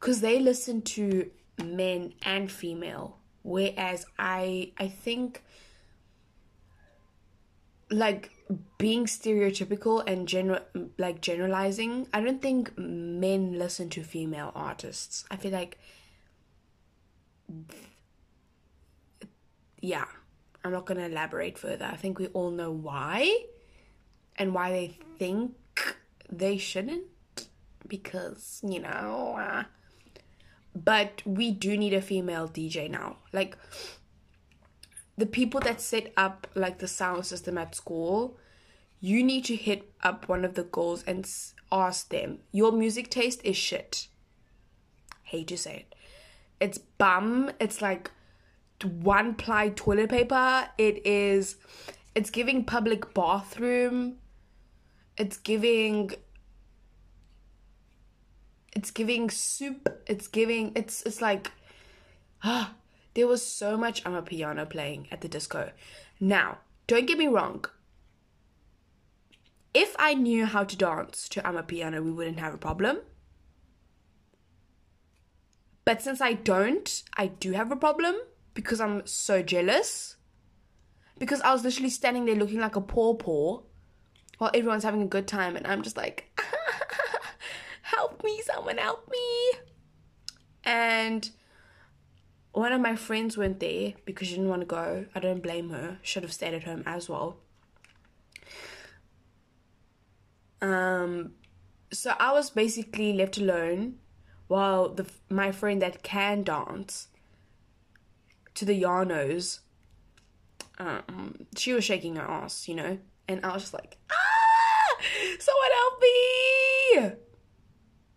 Because 0.00 0.20
they 0.20 0.40
listen 0.40 0.82
to 0.82 1.30
men 1.62 2.14
and 2.22 2.50
female, 2.50 3.18
whereas 3.42 4.06
I 4.18 4.72
I 4.78 4.88
think 4.88 5.42
like 7.90 8.30
being 8.78 9.04
stereotypical 9.04 10.02
and 10.06 10.26
general 10.26 10.60
like 10.98 11.20
generalizing 11.20 12.06
i 12.12 12.20
don't 12.20 12.40
think 12.40 12.76
men 12.78 13.58
listen 13.58 13.90
to 13.90 14.02
female 14.02 14.50
artists 14.54 15.24
i 15.30 15.36
feel 15.36 15.50
like 15.50 15.78
yeah, 19.82 20.06
I'm 20.64 20.72
not 20.72 20.86
going 20.86 20.98
to 20.98 21.06
elaborate 21.06 21.58
further. 21.58 21.84
I 21.84 21.96
think 21.96 22.18
we 22.18 22.28
all 22.28 22.50
know 22.50 22.70
why 22.70 23.44
and 24.36 24.54
why 24.54 24.70
they 24.70 24.98
think 25.18 25.54
they 26.30 26.56
shouldn't 26.56 27.04
because, 27.88 28.60
you 28.66 28.80
know, 28.80 29.36
uh, 29.38 29.64
but 30.74 31.22
we 31.26 31.50
do 31.50 31.76
need 31.76 31.92
a 31.92 32.00
female 32.00 32.48
DJ 32.48 32.90
now. 32.90 33.16
Like 33.32 33.56
the 35.16 35.26
people 35.26 35.60
that 35.60 35.80
set 35.80 36.12
up 36.16 36.46
like 36.54 36.78
the 36.78 36.88
sound 36.88 37.26
system 37.26 37.58
at 37.58 37.74
school, 37.74 38.38
you 39.00 39.22
need 39.22 39.44
to 39.46 39.56
hit 39.56 39.92
up 40.02 40.28
one 40.28 40.44
of 40.44 40.54
the 40.54 40.62
girls 40.62 41.02
and 41.06 41.28
ask 41.70 42.08
them, 42.08 42.38
"Your 42.52 42.72
music 42.72 43.10
taste 43.10 43.40
is 43.44 43.56
shit." 43.56 44.08
Hate 45.24 45.48
to 45.48 45.58
say 45.58 45.86
it. 45.86 45.94
It's 46.60 46.78
bum. 46.78 47.50
It's 47.60 47.82
like 47.82 48.10
one 48.84 49.34
ply 49.34 49.70
toilet 49.70 50.10
paper. 50.10 50.68
It 50.78 51.06
is 51.06 51.56
it's 52.14 52.30
giving 52.30 52.64
public 52.64 53.14
bathroom. 53.14 54.16
It's 55.16 55.36
giving 55.36 56.12
it's 58.74 58.90
giving 58.90 59.30
soup. 59.30 59.88
It's 60.06 60.28
giving 60.28 60.72
it's 60.74 61.02
it's 61.02 61.20
like 61.20 61.50
ah 62.42 62.74
there 63.14 63.26
was 63.26 63.44
so 63.44 63.76
much 63.76 64.04
Amapiano 64.04 64.68
playing 64.68 65.08
at 65.10 65.20
the 65.20 65.28
disco. 65.28 65.70
Now, 66.18 66.58
don't 66.86 67.06
get 67.06 67.18
me 67.18 67.26
wrong. 67.26 67.64
If 69.74 69.94
I 69.98 70.14
knew 70.14 70.46
how 70.46 70.64
to 70.64 70.76
dance 70.76 71.28
to 71.30 71.40
Amapiano, 71.42 72.02
we 72.02 72.10
wouldn't 72.10 72.40
have 72.40 72.54
a 72.54 72.58
problem. 72.58 73.00
But 75.84 76.00
since 76.00 76.20
I 76.20 76.34
don't, 76.34 77.02
I 77.16 77.26
do 77.26 77.52
have 77.52 77.72
a 77.72 77.76
problem 77.76 78.16
because 78.54 78.80
I'm 78.80 79.06
so 79.06 79.42
jealous. 79.42 80.16
Because 81.18 81.40
I 81.42 81.52
was 81.52 81.64
literally 81.64 81.90
standing 81.90 82.24
there 82.24 82.34
looking 82.34 82.60
like 82.60 82.76
a 82.76 82.80
poor 82.80 83.14
poor 83.14 83.62
while 84.38 84.50
everyone's 84.54 84.82
having 84.82 85.02
a 85.02 85.06
good 85.06 85.28
time, 85.28 85.56
and 85.56 85.66
I'm 85.66 85.82
just 85.82 85.96
like, 85.96 86.40
help 87.82 88.24
me, 88.24 88.42
someone 88.44 88.78
help 88.78 89.08
me. 89.08 89.52
And 90.64 91.30
one 92.52 92.72
of 92.72 92.80
my 92.80 92.96
friends 92.96 93.36
went 93.36 93.60
there 93.60 93.94
because 94.04 94.28
she 94.28 94.34
didn't 94.34 94.50
want 94.50 94.62
to 94.62 94.66
go. 94.66 95.06
I 95.14 95.20
don't 95.20 95.42
blame 95.42 95.70
her. 95.70 95.98
Should 96.02 96.22
have 96.22 96.32
stayed 96.32 96.54
at 96.54 96.64
home 96.64 96.82
as 96.86 97.08
well. 97.08 97.36
Um, 100.60 101.32
so 101.92 102.14
I 102.18 102.32
was 102.32 102.50
basically 102.50 103.12
left 103.12 103.38
alone 103.38 103.96
while 104.48 104.88
the 104.88 105.06
my 105.28 105.50
friend 105.50 105.80
that 105.82 106.02
can 106.02 106.42
dance 106.42 107.08
to 108.54 108.64
the 108.64 108.80
Yanos, 108.80 109.60
um, 110.78 111.46
she 111.56 111.72
was 111.72 111.84
shaking 111.84 112.16
her 112.16 112.22
ass, 112.22 112.68
you 112.68 112.74
know, 112.74 112.98
and 113.28 113.44
I 113.44 113.52
was 113.54 113.62
just 113.62 113.74
like, 113.74 113.98
ah, 114.10 114.96
someone 115.38 115.70
help 115.74 116.02
me. 116.02 117.18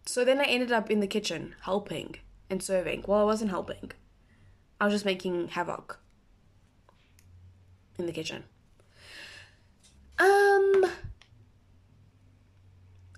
So 0.05 0.23
then 0.23 0.39
I 0.39 0.45
ended 0.45 0.71
up 0.71 0.91
in 0.91 0.99
the 0.99 1.07
kitchen 1.07 1.55
helping 1.61 2.15
and 2.49 2.61
serving. 2.61 3.03
Well, 3.07 3.21
I 3.21 3.23
wasn't 3.23 3.51
helping. 3.51 3.91
I 4.79 4.85
was 4.85 4.93
just 4.93 5.05
making 5.05 5.49
havoc 5.49 5.99
in 7.97 8.05
the 8.05 8.11
kitchen. 8.11 8.43
Um, 10.17 10.85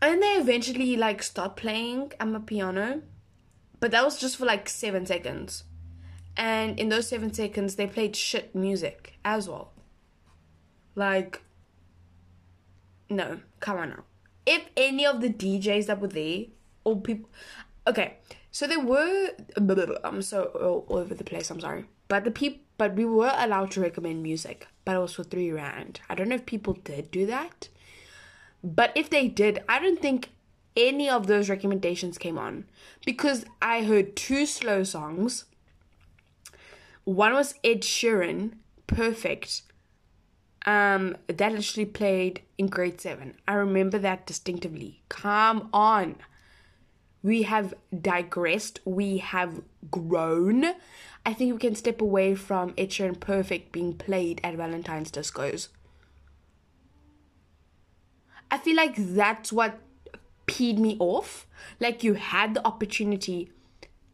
and 0.02 0.22
they 0.22 0.34
eventually 0.34 0.96
like 0.96 1.22
stopped 1.22 1.58
playing 1.58 2.14
Amapiano, 2.20 3.02
But 3.80 3.92
that 3.92 4.04
was 4.04 4.20
just 4.20 4.38
for 4.38 4.46
like 4.46 4.70
seven 4.70 5.06
seconds. 5.06 5.64
And 6.38 6.79
in 6.79 6.89
those 6.89 7.08
seven 7.08 7.34
seconds, 7.34 7.75
they 7.75 7.88
played 7.88 8.15
shit 8.15 8.56
music 8.56 9.17
as 9.25 9.50
well. 9.50 9.74
Like, 10.96 11.41
no, 13.10 13.39
come 13.60 13.77
on 13.77 13.89
now. 13.89 14.03
If 14.46 14.70
any 14.77 15.06
of 15.06 15.20
the 15.20 15.29
DJs 15.29 15.88
that 15.88 16.00
were 16.00 16.08
there, 16.08 16.46
or 16.88 17.01
people. 17.01 17.29
Okay, 17.86 18.17
so 18.51 18.65
there 18.65 18.79
were. 18.79 19.32
I'm 20.03 20.22
so 20.22 20.86
all 20.89 20.98
over 20.98 21.13
the 21.13 21.24
place, 21.24 21.50
I'm 21.51 21.60
sorry. 21.60 21.86
But 22.08 22.24
the 22.24 22.32
people. 22.32 22.62
But 22.77 22.96
we 22.96 23.06
were 23.06 23.34
allowed 23.36 23.72
to 23.72 23.82
recommend 23.82 24.22
music, 24.22 24.67
but 24.86 24.96
it 24.96 25.00
was 25.00 25.15
for 25.15 25.24
three 25.24 25.51
rand. 25.51 26.00
I 26.10 26.15
don't 26.15 26.29
know 26.29 26.36
if 26.36 26.46
people 26.46 26.74
did 26.74 27.10
do 27.10 27.25
that. 27.25 27.70
But 28.63 28.91
if 28.96 29.10
they 29.10 29.27
did, 29.27 29.63
I 29.67 29.79
don't 29.79 30.00
think 30.00 30.29
any 30.75 31.10
of 31.10 31.25
those 31.25 31.50
recommendations 31.50 32.20
came 32.20 32.38
on 32.38 32.65
because 33.03 33.46
I 33.62 33.84
heard 33.84 34.15
two 34.15 34.46
slow 34.46 34.84
songs. 34.84 35.46
One 37.08 37.36
was 37.36 37.56
Ed 37.64 37.84
Sheeran, 37.84 38.56
Perfect. 38.86 39.62
Um, 40.66 41.16
that 41.28 41.54
actually 41.54 41.86
played 41.86 42.42
in 42.58 42.68
grade 42.68 43.00
seven. 43.00 43.38
I 43.48 43.54
remember 43.54 43.98
that 44.00 44.26
distinctively. 44.26 45.04
Come 45.08 45.70
on. 45.72 46.18
We 47.24 47.44
have 47.44 47.74
digressed. 47.98 48.82
We 48.84 49.20
have 49.20 49.62
grown. 49.90 50.66
I 51.26 51.32
think 51.32 51.54
we 51.54 51.60
can 51.60 51.76
step 51.76 52.02
away 52.02 52.36
from 52.36 52.74
Ed 52.78 52.90
Sheeran 52.90 53.22
Perfect 53.22 53.72
being 53.72 53.94
played 53.94 54.42
at 54.44 54.56
Valentine's 54.56 55.10
discos. 55.10 55.70
I 58.52 58.58
feel 58.58 58.76
like 58.76 58.96
that's 58.98 59.54
what 59.54 59.80
peed 60.46 60.78
me 60.78 60.98
off. 61.00 61.48
Like 61.80 62.04
you 62.04 62.16
had 62.16 62.54
the 62.54 62.68
opportunity 62.68 63.50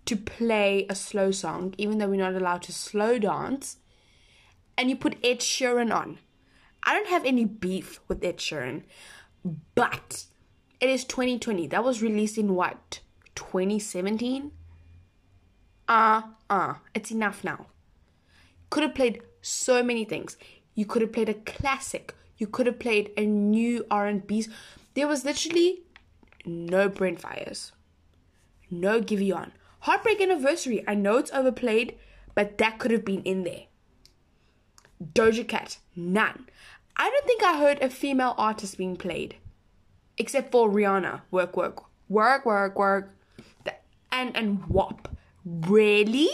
to 0.06 0.16
play 0.16 0.86
a 0.90 0.96
slow 0.96 1.32
song, 1.32 1.74
even 1.78 1.98
though 1.98 2.10
we're 2.10 2.18
not 2.18 2.36
allowed 2.36 2.64
to 2.64 2.74
slow 2.74 3.18
dance, 3.18 3.78
and 4.78 4.90
you 4.90 4.96
put 4.96 5.18
Ed 5.24 5.40
Sheeran 5.40 5.94
on. 5.94 6.20
I 6.84 6.94
don't 6.94 7.08
have 7.08 7.26
any 7.26 7.46
beef 7.46 8.00
with 8.08 8.24
Ed 8.24 8.38
Sheeran, 8.38 8.84
but 9.76 10.26
it 10.80 10.90
is 10.90 11.06
2020. 11.06 11.68
That 11.68 11.84
was 11.84 12.02
released 12.02 12.38
in 12.38 12.56
what? 12.56 13.00
2017? 13.36 14.52
Uh 15.88 16.22
uh, 16.50 16.76
it's 16.94 17.12
enough 17.12 17.44
now. 17.44 17.66
Could 18.70 18.84
have 18.84 18.96
played 18.96 19.22
so 19.42 19.82
many 19.82 20.06
things. 20.06 20.38
You 20.76 20.86
could 20.86 21.02
have 21.02 21.12
played 21.12 21.30
a 21.30 21.34
classic. 21.34 22.14
You 22.38 22.48
could 22.48 22.68
have 22.68 22.80
played 22.80 23.12
a 23.18 23.26
new 23.26 23.86
R&B. 23.90 24.46
There 24.94 25.08
was 25.08 25.26
literally 25.26 25.84
no 26.46 26.90
Brent 26.90 27.22
Faiyaz. 27.22 27.72
No 28.70 29.02
Giveon. 29.02 29.52
Heartbreak 29.84 30.22
Anniversary. 30.22 30.82
I 30.88 30.96
know 30.96 31.18
it's 31.18 31.34
overplayed, 31.34 31.98
but 32.36 32.58
that 32.58 32.80
could 32.80 32.92
have 32.92 33.04
been 33.04 33.22
in 33.24 33.44
there. 33.44 33.64
Doja 35.04 35.46
Cat. 35.46 35.80
None. 35.94 36.48
I 36.96 37.10
don't 37.10 37.26
think 37.26 37.44
I 37.44 37.60
heard 37.60 37.82
a 37.82 37.90
female 37.90 38.34
artist 38.38 38.78
being 38.78 38.96
played. 38.96 39.36
Except 40.18 40.54
for 40.54 40.70
Rihanna. 40.70 41.24
Work, 41.32 41.58
work. 41.58 41.84
Work, 42.08 42.46
work, 42.46 42.80
work. 42.80 43.14
And 44.10 44.34
and 44.38 44.66
WAP. 44.70 45.10
Really? 45.44 46.30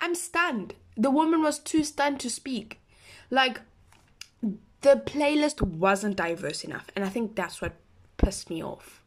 I'm 0.00 0.14
stunned. 0.14 0.76
The 0.96 1.10
woman 1.10 1.42
was 1.42 1.58
too 1.58 1.84
stunned 1.84 2.20
to 2.20 2.30
speak. 2.30 2.80
Like, 3.30 3.60
the 4.40 5.02
playlist 5.04 5.60
wasn't 5.60 6.16
diverse 6.16 6.64
enough. 6.64 6.86
And 6.96 7.04
I 7.04 7.10
think 7.10 7.36
that's 7.36 7.60
what 7.60 7.74
pissed 8.16 8.48
me 8.48 8.64
off. 8.64 8.97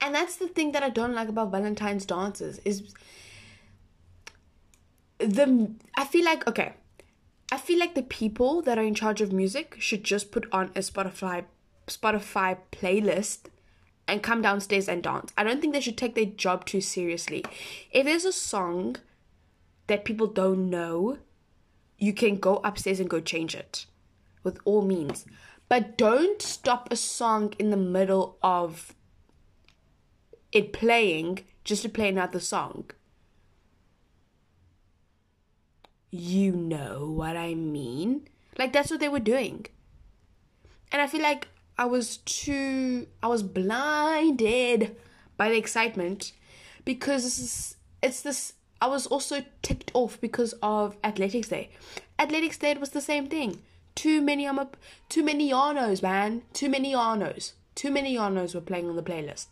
And 0.00 0.14
that's 0.14 0.36
the 0.36 0.48
thing 0.48 0.72
that 0.72 0.82
I 0.82 0.88
don't 0.88 1.14
like 1.14 1.28
about 1.28 1.50
Valentine's 1.50 2.06
dances 2.06 2.58
is 2.64 2.94
the 5.18 5.70
I 5.96 6.04
feel 6.04 6.24
like 6.24 6.46
okay, 6.46 6.74
I 7.52 7.58
feel 7.58 7.78
like 7.78 7.94
the 7.94 8.02
people 8.02 8.62
that 8.62 8.78
are 8.78 8.84
in 8.84 8.94
charge 8.94 9.20
of 9.20 9.32
music 9.32 9.76
should 9.78 10.04
just 10.04 10.32
put 10.32 10.46
on 10.52 10.66
a 10.68 10.80
Spotify 10.80 11.44
Spotify 11.86 12.56
playlist 12.72 13.46
and 14.08 14.22
come 14.22 14.42
downstairs 14.42 14.88
and 14.88 15.02
dance. 15.02 15.32
I 15.36 15.44
don't 15.44 15.60
think 15.60 15.72
they 15.72 15.80
should 15.80 15.98
take 15.98 16.14
their 16.14 16.24
job 16.24 16.64
too 16.64 16.80
seriously. 16.80 17.44
If 17.92 18.06
there's 18.06 18.24
a 18.24 18.32
song 18.32 18.96
that 19.86 20.04
people 20.04 20.26
don't 20.26 20.70
know, 20.70 21.18
you 21.98 22.12
can 22.12 22.36
go 22.36 22.56
upstairs 22.64 23.00
and 23.00 23.10
go 23.10 23.20
change 23.20 23.54
it 23.54 23.86
with 24.42 24.58
all 24.64 24.82
means. 24.82 25.26
But 25.68 25.96
don't 25.96 26.42
stop 26.42 26.90
a 26.90 26.96
song 26.96 27.54
in 27.58 27.70
the 27.70 27.76
middle 27.76 28.38
of 28.42 28.94
it 30.52 30.72
playing 30.72 31.40
just 31.64 31.82
to 31.82 31.88
play 31.88 32.08
another 32.08 32.40
song. 32.40 32.90
You 36.10 36.52
know 36.52 37.10
what 37.10 37.36
I 37.36 37.54
mean? 37.54 38.28
Like, 38.58 38.72
that's 38.72 38.90
what 38.90 39.00
they 39.00 39.08
were 39.08 39.20
doing. 39.20 39.66
And 40.90 41.00
I 41.00 41.06
feel 41.06 41.22
like 41.22 41.48
I 41.78 41.84
was 41.84 42.18
too. 42.18 43.06
I 43.22 43.28
was 43.28 43.42
blinded 43.42 44.96
by 45.36 45.48
the 45.48 45.56
excitement 45.56 46.32
because 46.84 47.22
this 47.22 47.38
is, 47.38 47.76
it's 48.02 48.22
this. 48.22 48.54
I 48.82 48.88
was 48.88 49.06
also 49.06 49.44
ticked 49.62 49.90
off 49.94 50.20
because 50.20 50.54
of 50.62 50.96
Athletics 51.04 51.48
Day. 51.48 51.70
Athletics 52.18 52.58
Day 52.58 52.74
was 52.74 52.90
the 52.90 53.00
same 53.00 53.28
thing. 53.28 53.62
Too 53.94 54.20
many 54.20 54.46
um, 54.46 54.68
too 55.08 55.22
many 55.22 55.50
Yanos, 55.50 56.02
man. 56.02 56.42
Too 56.52 56.68
many 56.68 56.92
Yanos. 56.92 57.52
Too 57.74 57.90
many 57.90 58.16
Yanos 58.16 58.54
were 58.54 58.60
playing 58.60 58.88
on 58.88 58.96
the 58.96 59.02
playlist. 59.02 59.46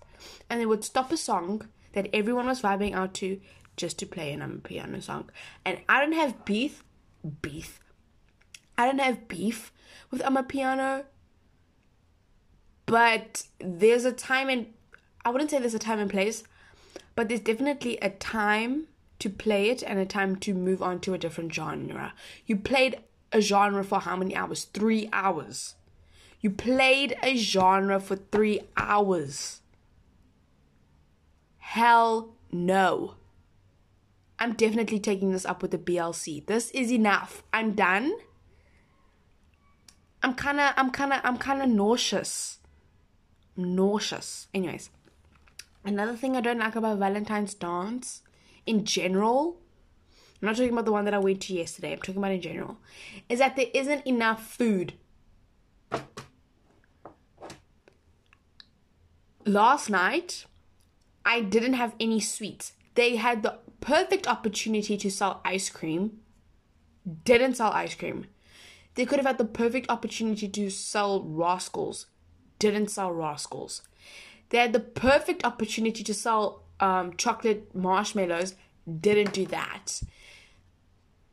And 0.49 0.61
they 0.61 0.67
would 0.67 0.85
stop 0.85 1.13
a 1.13 1.17
song 1.17 1.69
that 1.93 2.09
everyone 2.13 2.47
was 2.47 2.63
vibing 2.63 2.95
out 2.95 3.15
to 3.15 3.41
just 3.77 3.99
to 3.99 4.07
play 4.07 4.33
an 4.33 4.43
um, 4.43 4.61
piano 4.63 5.01
song. 5.01 5.31
And 5.65 5.81
I 5.89 6.01
don't 6.01 6.13
have 6.13 6.45
beef 6.45 6.85
beef. 7.43 7.81
I 8.77 8.87
don't 8.87 9.01
have 9.01 9.29
beef 9.29 9.73
with 10.11 10.23
Amapiano. 10.23 11.05
But 12.87 13.45
there's 13.59 14.05
a 14.05 14.13
time 14.13 14.49
and 14.49 14.67
I 15.25 15.31
wouldn't 15.31 15.51
say 15.51 15.59
there's 15.59 15.75
a 15.75 15.79
time 15.79 15.99
and 15.99 16.11
place, 16.11 16.45
but 17.15 17.29
there's 17.29 17.41
definitely 17.41 17.99
a 18.01 18.11
time 18.11 18.87
to 19.19 19.29
play 19.29 19.69
it 19.69 19.83
and 19.83 19.99
a 19.99 20.07
time 20.07 20.37
to 20.37 20.55
move 20.55 20.83
on 20.83 21.01
to 21.01 21.13
a 21.13 21.19
different 21.19 21.53
genre. 21.53 22.15
You 22.47 22.57
played 22.57 23.01
a 23.33 23.41
genre 23.41 23.85
for 23.85 24.01
how 24.01 24.17
many 24.17 24.35
hours? 24.35 24.65
Three 24.65 25.09
hours. 25.13 25.75
You 26.41 26.51
played 26.51 27.17
a 27.23 27.37
genre 27.37 28.01
for 28.01 28.17
three 28.17 28.61
hours. 28.77 29.61
Hell 31.73 32.31
no. 32.51 33.17
I'm 34.39 34.55
definitely 34.55 34.99
taking 34.99 35.33
this 35.33 35.45
up 35.45 35.61
with 35.61 35.71
the 35.71 35.79
BLC. 35.79 36.47
This 36.47 36.71
is 36.71 36.91
enough. 36.91 37.43
I'm 37.53 37.73
done. 37.73 38.15
I'm 40.23 40.33
kind 40.35 40.61
of 40.61 40.73
I'm 40.79 40.91
kind 40.91 41.13
of 41.13 41.21
I'm 41.25 41.37
kind 41.37 41.61
of 41.61 41.69
nauseous. 41.69 42.59
Nauseous. 43.55 44.49
Anyways, 44.55 44.89
another 45.85 46.17
thing 46.17 46.37
I 46.37 46.41
don't 46.41 46.59
like 46.59 46.75
about 46.75 46.99
Valentine's 46.99 47.53
dance 47.53 48.23
in 48.65 48.87
general 48.87 49.59
I'm 50.41 50.47
not 50.47 50.57
talking 50.57 50.73
about 50.73 50.85
the 50.85 50.93
one 50.93 51.05
that 51.05 51.15
I 51.15 51.19
went 51.19 51.43
to 51.43 51.55
yesterday, 51.55 51.93
I'm 51.93 51.99
talking 51.99 52.19
about 52.19 52.31
in 52.31 52.41
general, 52.41 52.79
is 53.29 53.41
that 53.41 53.57
there 53.57 53.67
isn't 53.75 54.07
enough 54.07 54.47
food. 54.47 54.93
Last 59.45 59.91
night, 59.91 60.47
I 61.29 61.43
didn't 61.43 61.75
have 61.75 61.95
any 62.01 62.19
sweets. 62.19 62.73
They 62.95 63.17
had 63.17 63.45
the 63.45 63.59
perfect 63.81 64.27
opportunity 64.27 64.97
to 64.97 65.11
sell 65.11 65.41
ice 65.45 65.71
cream, 65.71 66.19
didn't 67.25 67.55
sell 67.55 67.71
ice 67.71 67.95
cream. 67.95 68.27
They 68.97 69.07
could 69.07 69.21
have 69.21 69.27
had 69.27 69.39
the 69.39 69.45
perfect 69.45 69.89
opportunity 69.89 70.49
to 70.49 70.71
sell 70.71 71.23
rascals, 71.23 72.07
didn't 72.59 72.89
sell 72.89 73.13
rascals. 73.13 73.83
They 74.49 74.59
had 74.59 74.73
the 74.73 74.81
perfect 74.81 75.45
opportunity 75.45 76.03
to 76.03 76.15
sell 76.15 76.65
um, 76.81 77.15
chocolate 77.17 77.73
marshmallows, 77.75 78.57
didn't 79.01 79.33
do 79.33 79.47
that 79.47 80.03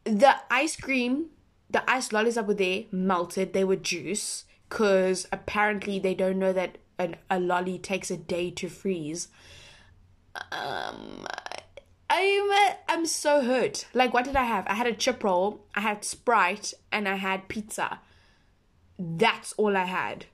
the 0.06 0.36
ice 0.50 0.76
cream, 0.76 1.26
the 1.70 1.88
ice 1.90 2.14
lollies 2.14 2.36
that 2.36 2.48
were 2.48 2.54
there 2.54 2.84
melted. 2.92 3.54
They 3.54 3.64
were 3.64 3.76
juice 3.76 4.46
because 4.70 5.28
apparently 5.32 6.00
they 6.00 6.14
don't 6.14 6.40
know 6.40 6.54
that 6.54 6.78
an, 6.98 7.18
a 7.30 7.40
lolly 7.40 7.78
takes 7.78 8.10
a 8.10 8.18
day 8.18 8.52
to 8.52 8.70
freeze. 8.70 9.28
Um, 10.52 11.26
I'm 12.10 12.52
I'm 12.88 13.06
so 13.06 13.41
hurt. 13.41 13.88
Like, 13.93 14.13
what 14.13 14.26
did 14.26 14.36
I 14.36 14.43
have? 14.43 14.65
I 14.67 14.74
had 14.76 14.88
a 14.88 14.93
chip 14.93 15.24
roll, 15.24 15.65
I 15.74 15.82
had 15.82 16.04
Sprite, 16.04 16.74
and 16.91 17.08
I 17.08 17.15
had 17.15 17.48
pizza. 17.48 18.00
That's 18.98 19.54
all 19.54 19.76
I 19.76 19.86
had. 19.86 20.26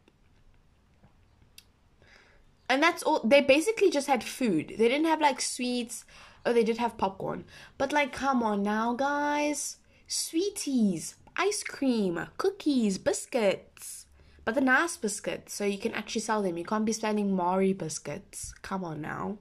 And 2.70 2.82
that's 2.82 3.04
all. 3.04 3.22
They 3.24 3.42
basically 3.42 3.90
just 3.90 4.08
had 4.08 4.24
food. 4.24 4.76
They 4.78 4.88
didn't 4.88 5.08
have 5.08 5.20
like 5.20 5.42
sweets 5.42 6.06
Oh, 6.46 6.54
they 6.54 6.64
did 6.64 6.78
have 6.78 6.98
popcorn. 6.98 7.46
But, 7.78 7.94
like, 7.94 8.12
come 8.12 8.42
on 8.42 8.64
now, 8.64 8.94
guys. 8.94 9.78
Sweeties, 10.08 11.16
ice 11.38 11.64
cream, 11.64 12.28
cookies, 12.38 12.98
biscuits. 12.98 14.08
but 14.44 14.56
the 14.56 14.62
nice 14.62 14.98
biscuits, 14.98 15.54
so 15.54 15.66
you 15.66 15.78
can 15.78 15.94
actually 15.94 16.22
sell 16.22 16.42
them. 16.42 16.58
You 16.58 16.66
can't 16.66 16.86
be 16.86 16.94
selling 16.94 17.36
Marie 17.36 17.74
biscuits. 17.74 18.54
Come 18.64 18.84
on 18.84 19.02
now. 19.02 19.38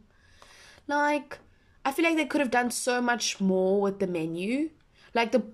Like, 0.90 1.38
I 1.84 1.92
feel 1.92 2.04
like 2.04 2.16
they 2.16 2.26
could 2.26 2.40
have 2.40 2.50
done 2.50 2.70
so 2.70 3.00
much 3.00 3.40
more 3.40 3.80
with 3.80 4.00
the 4.00 4.06
menu. 4.06 4.70
Like 5.14 5.32
the 5.32 5.44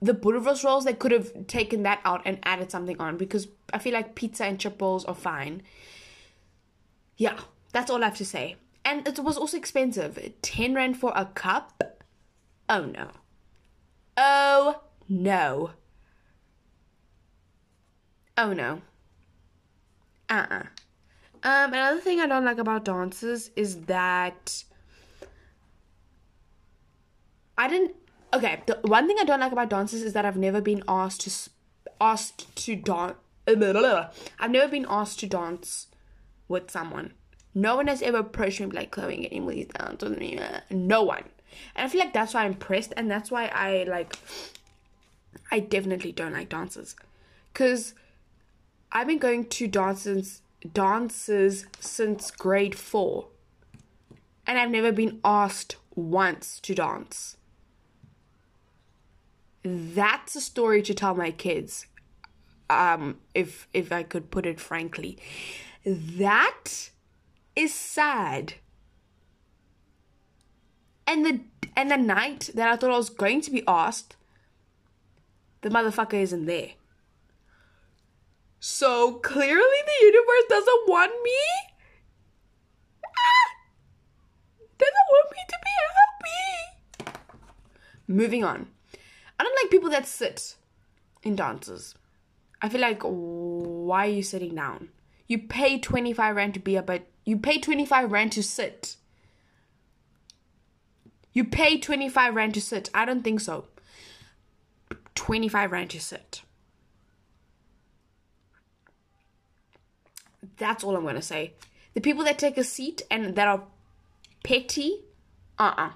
the 0.00 0.14
boerewors 0.14 0.64
rolls, 0.64 0.84
they 0.84 0.94
could 0.94 1.12
have 1.12 1.46
taken 1.46 1.82
that 1.82 2.00
out 2.04 2.22
and 2.24 2.38
added 2.44 2.70
something 2.70 2.98
on 3.00 3.16
because 3.16 3.48
I 3.72 3.78
feel 3.78 3.92
like 3.92 4.14
pizza 4.14 4.44
and 4.44 4.58
chip 4.58 4.80
rolls 4.80 5.04
are 5.04 5.14
fine. 5.14 5.62
Yeah, 7.16 7.38
that's 7.72 7.90
all 7.90 8.02
I 8.02 8.06
have 8.06 8.16
to 8.16 8.24
say. 8.24 8.56
And 8.84 9.06
it 9.06 9.18
was 9.18 9.36
also 9.36 9.56
expensive. 9.56 10.18
10 10.42 10.74
rand 10.74 10.96
for 10.96 11.12
a 11.14 11.26
cup? 11.26 12.02
Oh 12.68 12.84
no. 12.86 13.10
Oh 14.16 14.80
no. 15.08 15.70
Oh 18.36 18.52
no. 18.52 18.82
Uh 20.28 20.46
uh 20.50 20.62
Um, 21.44 21.72
another 21.72 22.00
thing 22.00 22.20
I 22.20 22.26
don't 22.26 22.44
like 22.44 22.58
about 22.58 22.84
dances 22.84 23.50
is 23.56 23.82
that 23.82 24.64
I 27.58 27.68
didn't. 27.68 27.94
Okay, 28.34 28.62
the 28.66 28.78
one 28.82 29.06
thing 29.06 29.16
I 29.20 29.24
don't 29.24 29.40
like 29.40 29.52
about 29.52 29.68
dances 29.68 30.02
is 30.02 30.12
that 30.12 30.24
I've 30.24 30.36
never 30.36 30.60
been 30.60 30.82
asked 30.86 31.22
to 31.22 31.50
asked 32.00 32.54
to 32.56 32.76
dance. 32.76 33.16
I've 33.46 34.50
never 34.50 34.68
been 34.68 34.86
asked 34.88 35.18
to 35.20 35.26
dance 35.26 35.88
with 36.48 36.70
someone. 36.70 37.14
No 37.54 37.76
one 37.76 37.88
has 37.88 38.02
ever 38.02 38.18
approached 38.18 38.60
me 38.60 38.66
like 38.66 38.90
Chloe 38.92 39.16
getting 39.16 39.44
with 39.44 39.56
these 39.56 39.66
dance 39.66 40.02
with 40.02 40.18
me. 40.18 40.38
No 40.70 41.02
one. 41.02 41.24
And 41.74 41.86
I 41.86 41.88
feel 41.88 42.00
like 42.00 42.12
that's 42.12 42.34
why 42.34 42.44
I'm 42.44 42.52
impressed 42.52 42.94
and 42.96 43.10
that's 43.10 43.30
why 43.30 43.46
I 43.46 43.84
like 43.84 44.14
I 45.50 45.58
definitely 45.58 46.12
don't 46.12 46.32
like 46.32 46.48
dances. 46.48 46.94
Cause 47.52 47.94
I've 48.90 49.06
been 49.06 49.18
going 49.18 49.46
to 49.46 49.68
dances 49.68 50.41
dances 50.72 51.66
since 51.80 52.30
grade 52.30 52.74
four. 52.74 53.28
And 54.46 54.58
I've 54.58 54.70
never 54.70 54.92
been 54.92 55.20
asked 55.24 55.76
once 55.94 56.58
to 56.60 56.74
dance. 56.74 57.36
That's 59.62 60.34
a 60.34 60.40
story 60.40 60.82
to 60.82 60.94
tell 60.94 61.14
my 61.14 61.30
kids. 61.30 61.86
Um, 62.68 63.18
if 63.34 63.68
if 63.72 63.92
I 63.92 64.02
could 64.02 64.30
put 64.30 64.46
it 64.46 64.58
frankly. 64.58 65.18
That 65.84 66.90
is 67.54 67.74
sad. 67.74 68.54
And 71.06 71.26
the 71.26 71.40
and 71.76 71.90
the 71.90 71.96
night 71.96 72.50
that 72.54 72.68
I 72.68 72.76
thought 72.76 72.90
I 72.90 72.96
was 72.96 73.10
going 73.10 73.40
to 73.42 73.50
be 73.50 73.62
asked, 73.66 74.16
the 75.60 75.68
motherfucker 75.68 76.14
isn't 76.14 76.46
there. 76.46 76.70
So 78.64 79.14
clearly 79.14 79.80
the 79.86 80.06
universe 80.06 80.44
doesn't 80.48 80.88
want 80.88 81.10
me. 81.24 81.40
Ah, 83.04 83.50
doesn't 84.78 85.08
want 85.10 85.32
me 85.32 85.38
to 85.48 85.58
be 85.64 85.70
happy. 87.02 87.18
Moving 88.06 88.44
on. 88.44 88.68
I 89.40 89.42
don't 89.42 89.58
like 89.60 89.72
people 89.72 89.90
that 89.90 90.06
sit 90.06 90.54
in 91.24 91.34
dances. 91.34 91.96
I 92.62 92.68
feel 92.68 92.80
like 92.80 93.02
why 93.02 94.06
are 94.06 94.10
you 94.10 94.22
sitting 94.22 94.54
down? 94.54 94.90
You 95.26 95.40
pay 95.40 95.80
25 95.80 96.36
rand 96.36 96.54
to 96.54 96.60
be 96.60 96.78
up, 96.78 96.86
but 96.86 97.08
you 97.24 97.38
pay 97.38 97.58
25 97.58 98.12
rand 98.12 98.30
to 98.30 98.44
sit. 98.44 98.94
You 101.32 101.42
pay 101.42 101.78
25 101.80 102.36
rand 102.36 102.54
to 102.54 102.60
sit. 102.60 102.90
I 102.94 103.06
don't 103.06 103.24
think 103.24 103.40
so. 103.40 103.64
25 105.16 105.72
rand 105.72 105.90
to 105.90 106.00
sit. 106.00 106.42
That's 110.58 110.84
all 110.84 110.96
I'm 110.96 111.02
going 111.02 111.14
to 111.16 111.22
say. 111.22 111.54
The 111.94 112.00
people 112.00 112.24
that 112.24 112.38
take 112.38 112.56
a 112.56 112.64
seat 112.64 113.02
and 113.10 113.34
that 113.36 113.48
are 113.48 113.64
petty, 114.44 115.04
uh 115.58 115.74
uh 115.76 115.90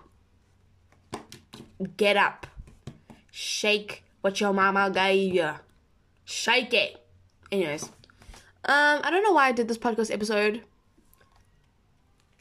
Get 1.97 2.17
up. 2.17 2.47
Shake 3.31 4.03
what 4.23 4.41
your 4.41 4.53
mama 4.53 4.91
gave 4.91 5.35
you. 5.35 5.51
Shake 6.25 6.73
it. 6.75 7.05
Anyways, 7.53 7.85
um, 7.85 9.01
I 9.05 9.11
don't 9.11 9.23
know 9.23 9.33
why 9.33 9.49
I 9.49 9.53
did 9.53 9.69
this 9.69 9.79
podcast 9.79 10.13
episode. 10.13 10.63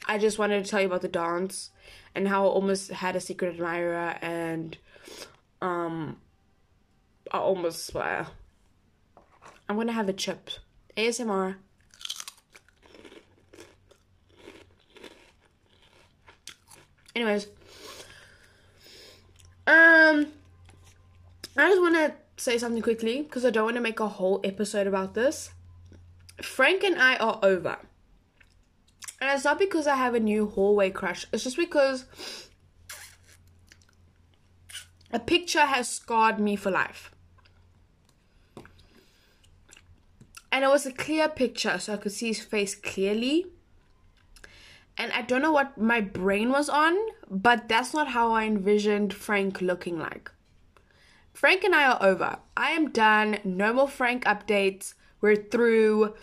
I 0.08 0.18
just 0.18 0.38
wanted 0.38 0.64
to 0.64 0.70
tell 0.70 0.80
you 0.80 0.86
about 0.86 1.02
the 1.02 1.08
dance 1.08 1.70
and 2.14 2.28
how 2.28 2.44
I 2.44 2.48
almost 2.48 2.90
had 2.90 3.14
a 3.16 3.20
secret 3.20 3.54
admirer 3.54 4.16
and 4.22 4.76
um 5.60 6.16
I 7.30 7.38
almost 7.38 7.86
swear. 7.86 8.28
I'm 9.68 9.76
gonna 9.76 9.92
have 9.92 10.08
a 10.08 10.12
chip. 10.12 10.50
ASMR. 10.96 11.56
Anyways. 17.16 17.46
Um 19.66 20.26
I 21.56 21.70
just 21.70 21.80
wanna 21.80 22.14
say 22.36 22.58
something 22.58 22.82
quickly 22.82 23.22
because 23.22 23.46
I 23.46 23.50
don't 23.50 23.64
want 23.64 23.76
to 23.76 23.82
make 23.82 23.98
a 23.98 24.08
whole 24.08 24.40
episode 24.44 24.86
about 24.86 25.14
this. 25.14 25.50
Frank 26.42 26.84
and 26.84 27.00
I 27.00 27.16
are 27.16 27.40
over. 27.42 27.78
And 29.18 29.30
it's 29.30 29.44
not 29.44 29.58
because 29.58 29.86
I 29.86 29.96
have 29.96 30.14
a 30.14 30.20
new 30.20 30.48
hallway 30.48 30.90
crush, 30.90 31.26
it's 31.32 31.44
just 31.44 31.56
because 31.56 32.04
a 35.10 35.18
picture 35.18 35.64
has 35.64 35.88
scarred 35.88 36.38
me 36.38 36.54
for 36.56 36.70
life. 36.70 37.10
And 40.52 40.64
it 40.64 40.68
was 40.68 40.84
a 40.84 40.92
clear 40.92 41.28
picture, 41.30 41.78
so 41.78 41.94
I 41.94 41.96
could 41.96 42.12
see 42.12 42.28
his 42.28 42.40
face 42.40 42.74
clearly. 42.74 43.46
And 44.98 45.12
I 45.12 45.22
don't 45.22 45.42
know 45.42 45.52
what 45.52 45.76
my 45.76 46.00
brain 46.00 46.50
was 46.50 46.68
on, 46.68 46.96
but 47.30 47.68
that's 47.68 47.92
not 47.92 48.08
how 48.08 48.32
I 48.32 48.44
envisioned 48.44 49.12
Frank 49.12 49.60
looking 49.60 49.98
like. 49.98 50.30
Frank 51.34 51.64
and 51.64 51.74
I 51.74 51.84
are 51.92 52.02
over. 52.02 52.38
I 52.56 52.70
am 52.70 52.90
done. 52.90 53.38
No 53.44 53.74
more 53.74 53.88
Frank 53.88 54.24
updates. 54.24 54.94
We're 55.20 55.36
through. 55.36 56.14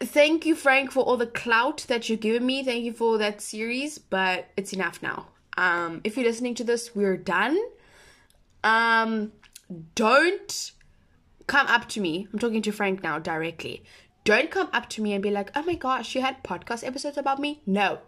Thank 0.00 0.44
you, 0.44 0.56
Frank, 0.56 0.90
for 0.90 1.04
all 1.04 1.16
the 1.16 1.26
clout 1.26 1.84
that 1.88 2.08
you've 2.08 2.20
given 2.20 2.44
me. 2.44 2.64
Thank 2.64 2.84
you 2.84 2.92
for 2.92 3.16
that 3.18 3.40
series, 3.40 3.98
but 3.98 4.48
it's 4.56 4.72
enough 4.72 5.02
now. 5.02 5.28
Um, 5.56 6.00
if 6.02 6.16
you're 6.16 6.26
listening 6.26 6.56
to 6.56 6.64
this, 6.64 6.96
we're 6.96 7.16
done. 7.16 7.56
Um, 8.64 9.30
don't 9.94 10.72
come 11.46 11.66
up 11.68 11.88
to 11.90 12.00
me. 12.00 12.26
I'm 12.32 12.38
talking 12.38 12.62
to 12.62 12.72
Frank 12.72 13.02
now 13.02 13.18
directly. 13.18 13.84
Don't 14.24 14.50
come 14.50 14.70
up 14.72 14.88
to 14.90 15.02
me 15.02 15.12
and 15.12 15.22
be 15.22 15.30
like, 15.30 15.50
oh 15.54 15.62
my 15.62 15.74
gosh, 15.74 16.14
you 16.14 16.22
had 16.22 16.42
podcast 16.42 16.86
episodes 16.86 17.18
about 17.18 17.38
me? 17.38 17.62
No. 17.66 17.98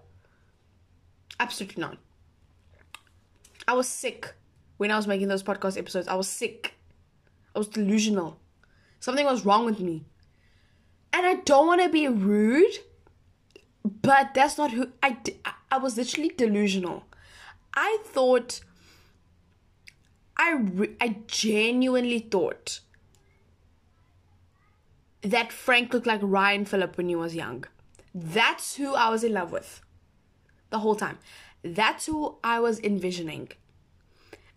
Absolutely 1.38 1.82
not. 1.82 1.98
I 3.68 3.74
was 3.74 3.86
sick 3.86 4.34
when 4.78 4.90
I 4.90 4.96
was 4.96 5.06
making 5.06 5.28
those 5.28 5.42
podcast 5.42 5.76
episodes. 5.76 6.08
I 6.08 6.14
was 6.14 6.28
sick. 6.28 6.74
I 7.54 7.58
was 7.58 7.68
delusional. 7.68 8.38
Something 9.00 9.26
was 9.26 9.44
wrong 9.44 9.66
with 9.66 9.80
me. 9.80 10.06
And 11.12 11.26
I 11.26 11.34
don't 11.34 11.66
want 11.66 11.82
to 11.82 11.88
be 11.88 12.08
rude, 12.08 12.78
but 13.84 14.34
that's 14.34 14.58
not 14.58 14.72
who 14.72 14.92
I 15.02 15.18
I 15.70 15.78
was 15.78 15.96
literally 15.96 16.30
delusional. 16.30 17.04
I 17.74 17.98
thought 18.04 18.60
I 20.36 20.62
I 21.00 21.16
genuinely 21.26 22.18
thought 22.18 22.80
that 25.22 25.52
Frank 25.52 25.92
looked 25.92 26.06
like 26.06 26.20
Ryan 26.22 26.64
Phillip 26.64 26.96
when 26.96 27.08
he 27.08 27.16
was 27.16 27.34
young. 27.34 27.64
That's 28.14 28.76
who 28.76 28.94
I 28.94 29.08
was 29.10 29.24
in 29.24 29.32
love 29.32 29.52
with 29.52 29.82
the 30.70 30.78
whole 30.78 30.94
time. 30.94 31.18
That's 31.62 32.06
who 32.06 32.36
I 32.42 32.60
was 32.60 32.80
envisioning. 32.80 33.50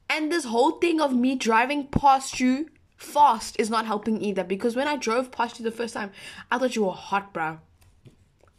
And 0.10 0.32
this 0.32 0.46
whole 0.46 0.72
thing 0.72 1.00
of 1.02 1.14
me 1.14 1.36
driving 1.36 1.88
past 1.88 2.40
you 2.40 2.70
fast 2.98 3.56
is 3.60 3.70
not 3.70 3.86
helping 3.86 4.22
either 4.22 4.44
because 4.44 4.76
when 4.76 4.88
I 4.88 4.98
drove 4.98 5.32
past 5.32 5.60
you 5.60 5.64
the 5.64 5.72
first 5.72 5.94
time, 5.94 6.12
I 6.52 6.58
thought 6.58 6.76
you 6.76 6.86
were 6.86 6.92
hot, 6.92 7.34
bro. 7.34 7.60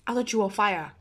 I 0.07 0.15
thought 0.15 0.33
you 0.33 0.41
were 0.41 0.51
fire. 0.51 0.93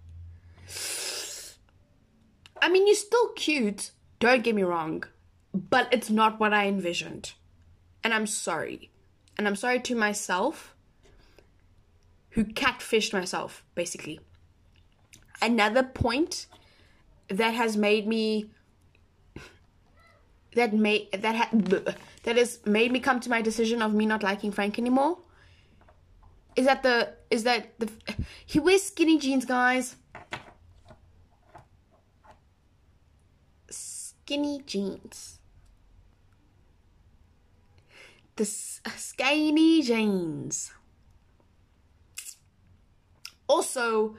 I 2.62 2.70
mean, 2.70 2.88
you're 2.88 2.96
still 2.96 3.30
cute, 3.30 3.92
don't 4.20 4.44
get 4.44 4.56
me 4.56 4.64
wrong, 4.64 5.04
but 5.54 5.88
it's 5.92 6.10
not 6.10 6.40
what 6.40 6.54
I 6.54 6.68
envisioned. 6.68 7.34
And 8.04 8.14
I'm 8.14 8.28
sorry. 8.28 8.92
And 9.38 9.48
I'm 9.48 9.56
sorry 9.56 9.80
to 9.82 9.96
myself 9.96 10.76
who 12.32 12.46
catfished 12.46 13.14
myself, 13.14 13.64
basically. 13.76 14.20
Another 15.42 15.84
point 15.84 16.48
that 17.30 17.54
has 17.54 17.78
made 17.78 18.08
me 18.08 18.52
that 20.56 20.74
made 20.74 21.12
that 21.12 21.36
had 21.36 21.66
that 22.24 22.36
has 22.36 22.60
made 22.66 22.92
me 22.92 23.00
come 23.00 23.20
to 23.20 23.30
my 23.30 23.42
decision 23.42 23.82
of 23.82 23.94
me 23.94 24.06
not 24.06 24.24
liking 24.24 24.52
Frank 24.52 24.80
anymore 24.80 25.20
is 26.56 26.66
that 26.66 26.84
the 26.84 27.14
is 27.30 27.44
that 27.44 27.80
the 27.80 27.90
he 28.46 28.60
wears 28.60 28.84
skinny 28.84 29.18
jeans, 29.18 29.46
guys. 29.46 29.96
Skinny 33.70 34.62
jeans. 34.66 35.40
the 38.40 38.46
skinny 38.46 39.82
jeans. 39.84 40.72
Also, 43.50 44.16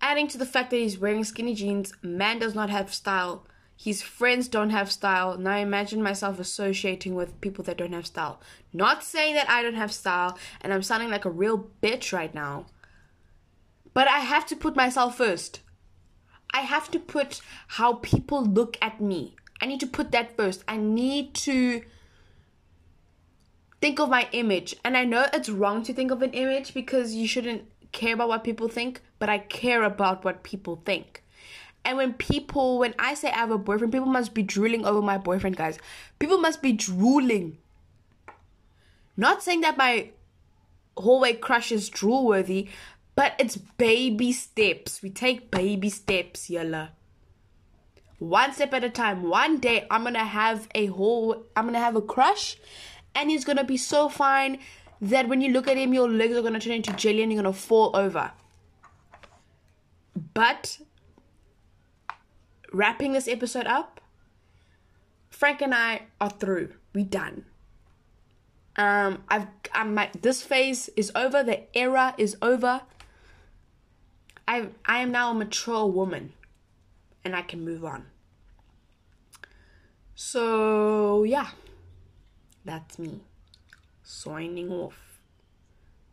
adding 0.00 0.26
to 0.26 0.38
the 0.38 0.46
fact 0.46 0.70
that 0.70 0.78
he's 0.78 0.98
wearing 0.98 1.22
skinny 1.22 1.54
jeans, 1.54 1.92
man 2.02 2.38
does 2.38 2.54
not 2.54 2.70
have 2.70 2.92
style. 2.92 3.46
His 3.76 4.02
friends 4.02 4.48
don't 4.48 4.70
have 4.70 4.90
style. 4.90 5.38
Now 5.38 5.52
I 5.52 5.58
imagine 5.58 6.02
myself 6.02 6.40
associating 6.40 7.14
with 7.14 7.40
people 7.40 7.62
that 7.64 7.76
don't 7.76 7.92
have 7.92 8.06
style. 8.06 8.40
Not 8.72 9.04
saying 9.04 9.34
that 9.34 9.48
I 9.48 9.62
don't 9.62 9.74
have 9.74 9.92
style 9.92 10.36
and 10.60 10.72
I'm 10.72 10.82
sounding 10.82 11.10
like 11.10 11.24
a 11.24 11.30
real 11.30 11.68
bitch 11.80 12.12
right 12.12 12.34
now. 12.34 12.66
But 13.94 14.08
I 14.08 14.20
have 14.20 14.46
to 14.46 14.56
put 14.56 14.74
myself 14.74 15.18
first. 15.18 15.60
I 16.52 16.62
have 16.62 16.90
to 16.92 16.98
put 16.98 17.40
how 17.68 17.94
people 17.94 18.42
look 18.42 18.78
at 18.80 19.00
me. 19.00 19.36
I 19.60 19.66
need 19.66 19.80
to 19.80 19.86
put 19.86 20.10
that 20.12 20.36
first. 20.36 20.64
I 20.66 20.76
need 20.76 21.34
to 21.34 21.82
think 23.80 24.00
of 24.00 24.08
my 24.08 24.28
image. 24.32 24.74
And 24.84 24.96
I 24.96 25.04
know 25.04 25.26
it's 25.32 25.48
wrong 25.48 25.82
to 25.84 25.92
think 25.92 26.10
of 26.10 26.22
an 26.22 26.32
image 26.32 26.74
because 26.74 27.14
you 27.14 27.28
shouldn't 27.28 27.62
care 27.98 28.14
about 28.14 28.28
what 28.28 28.44
people 28.44 28.68
think, 28.68 29.00
but 29.18 29.28
I 29.28 29.38
care 29.38 29.82
about 29.82 30.24
what 30.24 30.44
people 30.44 30.80
think. 30.84 31.22
And 31.84 31.96
when 31.96 32.12
people, 32.12 32.78
when 32.78 32.94
I 32.98 33.14
say 33.14 33.28
I 33.30 33.38
have 33.38 33.50
a 33.50 33.58
boyfriend, 33.58 33.92
people 33.92 34.08
must 34.08 34.34
be 34.34 34.42
drooling 34.42 34.86
over 34.86 35.02
my 35.02 35.18
boyfriend, 35.18 35.56
guys. 35.56 35.78
People 36.18 36.38
must 36.38 36.62
be 36.62 36.72
drooling. 36.72 37.58
Not 39.16 39.42
saying 39.42 39.62
that 39.62 39.76
my 39.76 40.10
hallway 40.96 41.32
crush 41.34 41.72
is 41.72 41.88
drool 41.88 42.26
worthy, 42.26 42.68
but 43.16 43.34
it's 43.38 43.56
baby 43.56 44.32
steps. 44.32 45.02
We 45.02 45.10
take 45.10 45.50
baby 45.50 45.90
steps, 45.90 46.48
yalla. 46.48 46.92
One 48.18 48.52
step 48.52 48.74
at 48.74 48.84
a 48.84 48.90
time. 48.90 49.22
One 49.28 49.58
day 49.58 49.86
I'm 49.90 50.04
gonna 50.04 50.24
have 50.24 50.68
a 50.74 50.86
whole 50.86 51.46
I'm 51.56 51.66
gonna 51.66 51.78
have 51.78 51.96
a 51.96 52.02
crush 52.02 52.56
and 53.14 53.30
he's 53.30 53.44
gonna 53.44 53.64
be 53.64 53.76
so 53.76 54.08
fine 54.08 54.58
that 55.00 55.28
when 55.28 55.40
you 55.40 55.52
look 55.52 55.68
at 55.68 55.76
him 55.76 55.94
your 55.94 56.08
legs 56.08 56.36
are 56.36 56.42
gonna 56.42 56.60
turn 56.60 56.74
into 56.74 56.92
jelly 56.92 57.22
and 57.22 57.32
you're 57.32 57.42
gonna 57.42 57.52
fall 57.52 57.90
over. 57.94 58.32
But 60.34 60.80
wrapping 62.72 63.12
this 63.12 63.28
episode 63.28 63.66
up, 63.66 64.00
Frank 65.30 65.62
and 65.62 65.74
I 65.74 66.02
are 66.20 66.30
through. 66.30 66.74
We 66.92 67.04
done. 67.04 67.44
Um, 68.76 69.24
I've 69.28 69.46
I'm 69.72 69.94
my, 69.94 70.10
this 70.20 70.42
phase 70.42 70.88
is 70.96 71.12
over. 71.14 71.42
The 71.42 71.62
era 71.76 72.14
is 72.18 72.36
over. 72.42 72.82
I 74.46 74.68
I 74.84 75.00
am 75.00 75.12
now 75.12 75.30
a 75.30 75.34
mature 75.34 75.86
woman, 75.86 76.32
and 77.24 77.36
I 77.36 77.42
can 77.42 77.64
move 77.64 77.84
on. 77.84 78.06
So 80.14 81.22
yeah, 81.22 81.50
that's 82.64 82.98
me 82.98 83.20
signing 84.08 84.72
off. 84.72 85.20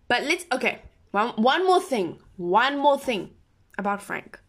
But 0.07 0.23
let's 0.23 0.45
okay. 0.51 0.81
One 1.11 1.29
one 1.41 1.65
more 1.65 1.81
thing. 1.81 2.19
One 2.35 2.77
more 2.77 2.99
thing 2.99 3.31
about 3.77 4.01
Frank. 4.01 4.39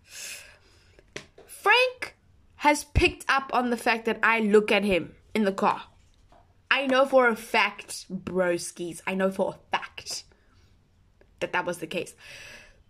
Frank 1.46 2.16
has 2.56 2.85
picked 2.85 3.24
up 3.28 3.50
on 3.52 3.70
the 3.70 3.76
fact 3.76 4.04
that 4.06 4.18
I 4.22 4.40
look 4.40 4.72
at 4.72 4.85
him 4.85 5.14
in 5.35 5.44
the 5.44 5.52
car. 5.52 5.82
I 6.70 6.87
know 6.87 7.06
for 7.06 7.28
a 7.28 7.37
fact, 7.37 8.06
broskies, 8.12 9.00
I 9.06 9.14
know 9.14 9.30
for 9.30 9.54
a 9.54 9.76
fact 9.76 10.24
that 11.38 11.52
that 11.52 11.64
was 11.64 11.78
the 11.78 11.87
case. 11.87 12.14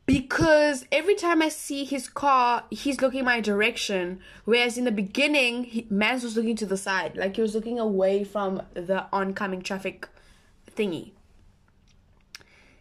Because 0.07 0.87
every 0.91 1.17
time 1.17 1.43
I 1.43 1.49
see 1.49 1.85
his 1.85 2.09
car, 2.09 2.65
he's 2.71 3.01
looking 3.01 3.25
my 3.25 3.41
direction. 3.41 4.21
Whereas 4.45 4.79
in 4.79 4.85
the 4.85 4.93
beginning, 4.93 5.65
he, 5.65 5.87
Mans 5.91 6.23
was 6.23 6.37
looking 6.37 6.57
to 6.57 6.67
the 6.67 6.77
side. 6.77 7.17
Like 7.17 7.37
he 7.37 7.43
was 7.43 7.55
looking 7.55 7.79
away 7.79 8.25
from 8.25 8.63
the 8.73 9.07
oncoming 9.13 9.63
traffic 9.63 10.09
thingy. 10.77 11.13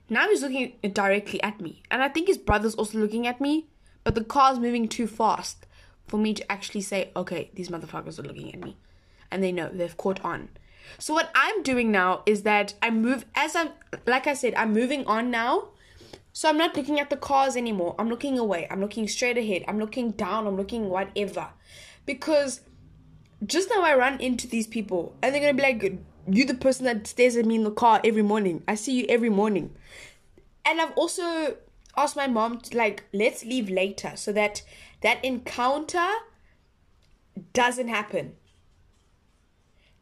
Now 0.09 0.27
he's 0.27 0.41
looking 0.41 0.73
directly 0.93 1.41
at 1.41 1.59
me. 1.59 1.81
And 1.89 2.03
I 2.03 2.09
think 2.09 2.27
his 2.27 2.37
brother's 2.37 2.75
also 2.75 2.99
looking 2.99 3.25
at 3.25 3.41
me. 3.41 3.67
But 4.03 4.13
the 4.13 4.23
car's 4.23 4.59
moving 4.59 4.87
too 4.87 5.07
fast 5.07 5.65
for 6.07 6.17
me 6.17 6.33
to 6.35 6.51
actually 6.51 6.81
say, 6.81 7.11
okay, 7.15 7.49
these 7.55 7.69
motherfuckers 7.69 8.19
are 8.19 8.23
looking 8.23 8.53
at 8.53 8.61
me. 8.61 8.77
And 9.31 9.43
they 9.43 9.51
know, 9.51 9.69
they've 9.73 9.97
caught 9.97 10.23
on. 10.23 10.49
So 10.99 11.15
what 11.15 11.31
I'm 11.33 11.63
doing 11.63 11.91
now 11.91 12.21
is 12.27 12.43
that 12.43 12.75
I 12.81 12.91
move, 12.91 13.25
as 13.33 13.55
I'm, 13.55 13.69
like 14.05 14.27
I 14.27 14.35
said, 14.35 14.53
I'm 14.55 14.73
moving 14.73 15.05
on 15.07 15.31
now. 15.31 15.69
So 16.31 16.49
I'm 16.49 16.57
not 16.57 16.75
looking 16.75 16.99
at 16.99 17.09
the 17.09 17.17
cars 17.17 17.55
anymore. 17.55 17.95
I'm 17.97 18.09
looking 18.09 18.37
away. 18.37 18.67
I'm 18.69 18.81
looking 18.81 19.07
straight 19.07 19.37
ahead. 19.37 19.63
I'm 19.67 19.79
looking 19.79 20.11
down. 20.11 20.45
I'm 20.45 20.57
looking 20.57 20.89
whatever. 20.89 21.47
Because 22.05 22.61
just 23.43 23.69
now 23.69 23.81
I 23.81 23.95
run 23.95 24.19
into 24.19 24.47
these 24.47 24.67
people 24.67 25.15
and 25.23 25.33
they're 25.33 25.51
to 25.51 25.53
be 25.53 25.63
like, 25.63 25.99
you 26.27 26.45
the 26.45 26.53
person 26.53 26.85
that 26.85 27.07
stares 27.07 27.35
at 27.35 27.45
me 27.45 27.55
in 27.55 27.63
the 27.63 27.71
car 27.71 28.01
every 28.03 28.21
morning. 28.21 28.63
I 28.67 28.75
see 28.75 28.99
you 28.99 29.05
every 29.07 29.29
morning. 29.29 29.75
And 30.65 30.81
I've 30.81 30.93
also 30.93 31.57
asked 31.95 32.15
my 32.15 32.27
mom 32.27 32.59
to 32.61 32.77
like, 32.77 33.03
let's 33.13 33.45
leave 33.45 33.69
later 33.69 34.13
so 34.15 34.31
that 34.33 34.63
that 35.01 35.23
encounter 35.23 36.07
doesn't 37.53 37.87
happen. 37.87 38.35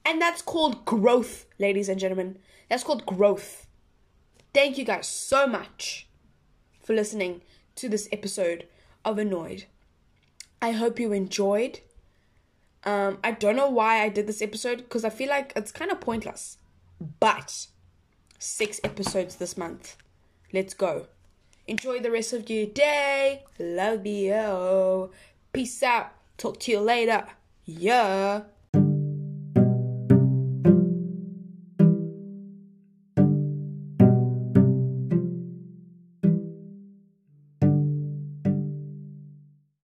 And 0.06 0.22
that's 0.22 0.42
called 0.42 0.86
growth, 0.86 1.46
ladies 1.60 1.90
and 1.90 2.00
gentlemen. 2.00 2.38
That's 2.70 2.84
called 2.84 3.06
growth. 3.06 3.68
Thank 4.54 4.78
you 4.78 4.86
guys 4.86 5.08
so 5.08 5.48
much 5.48 6.08
for 6.82 6.94
listening 6.94 7.42
to 7.76 7.90
this 7.90 8.08
episode 8.12 8.68
of 9.06 9.18
Annoyed. 9.18 9.66
I 10.62 10.72
hope 10.72 11.00
you 11.00 11.12
enjoyed. 11.12 11.80
Um, 12.86 13.20
I 13.24 13.32
don't 13.32 13.56
know 13.56 13.70
why 13.70 14.02
I 14.02 14.10
did 14.10 14.28
this 14.28 14.42
episode 14.42 14.78
because 14.78 15.06
I 15.06 15.10
feel 15.10 15.30
like 15.30 15.54
it's 15.56 15.72
kind 15.72 15.92
of 15.92 16.02
pointless. 16.02 16.58
But 17.20 17.68
six 18.40 18.80
episodes 18.84 19.36
this 19.38 19.58
month. 19.58 19.96
Let's 20.52 20.74
go. 20.74 21.08
Enjoy 21.66 22.00
the 22.00 22.12
rest 22.12 22.34
of 22.34 22.50
your 22.50 22.66
day. 22.68 23.44
Love 23.58 24.06
you. 24.06 25.12
Peace 25.54 25.82
out. 25.84 26.12
Talk 26.38 26.60
to 26.62 26.72
you 26.72 26.80
later. 26.82 27.26
Yeah. 27.66 28.42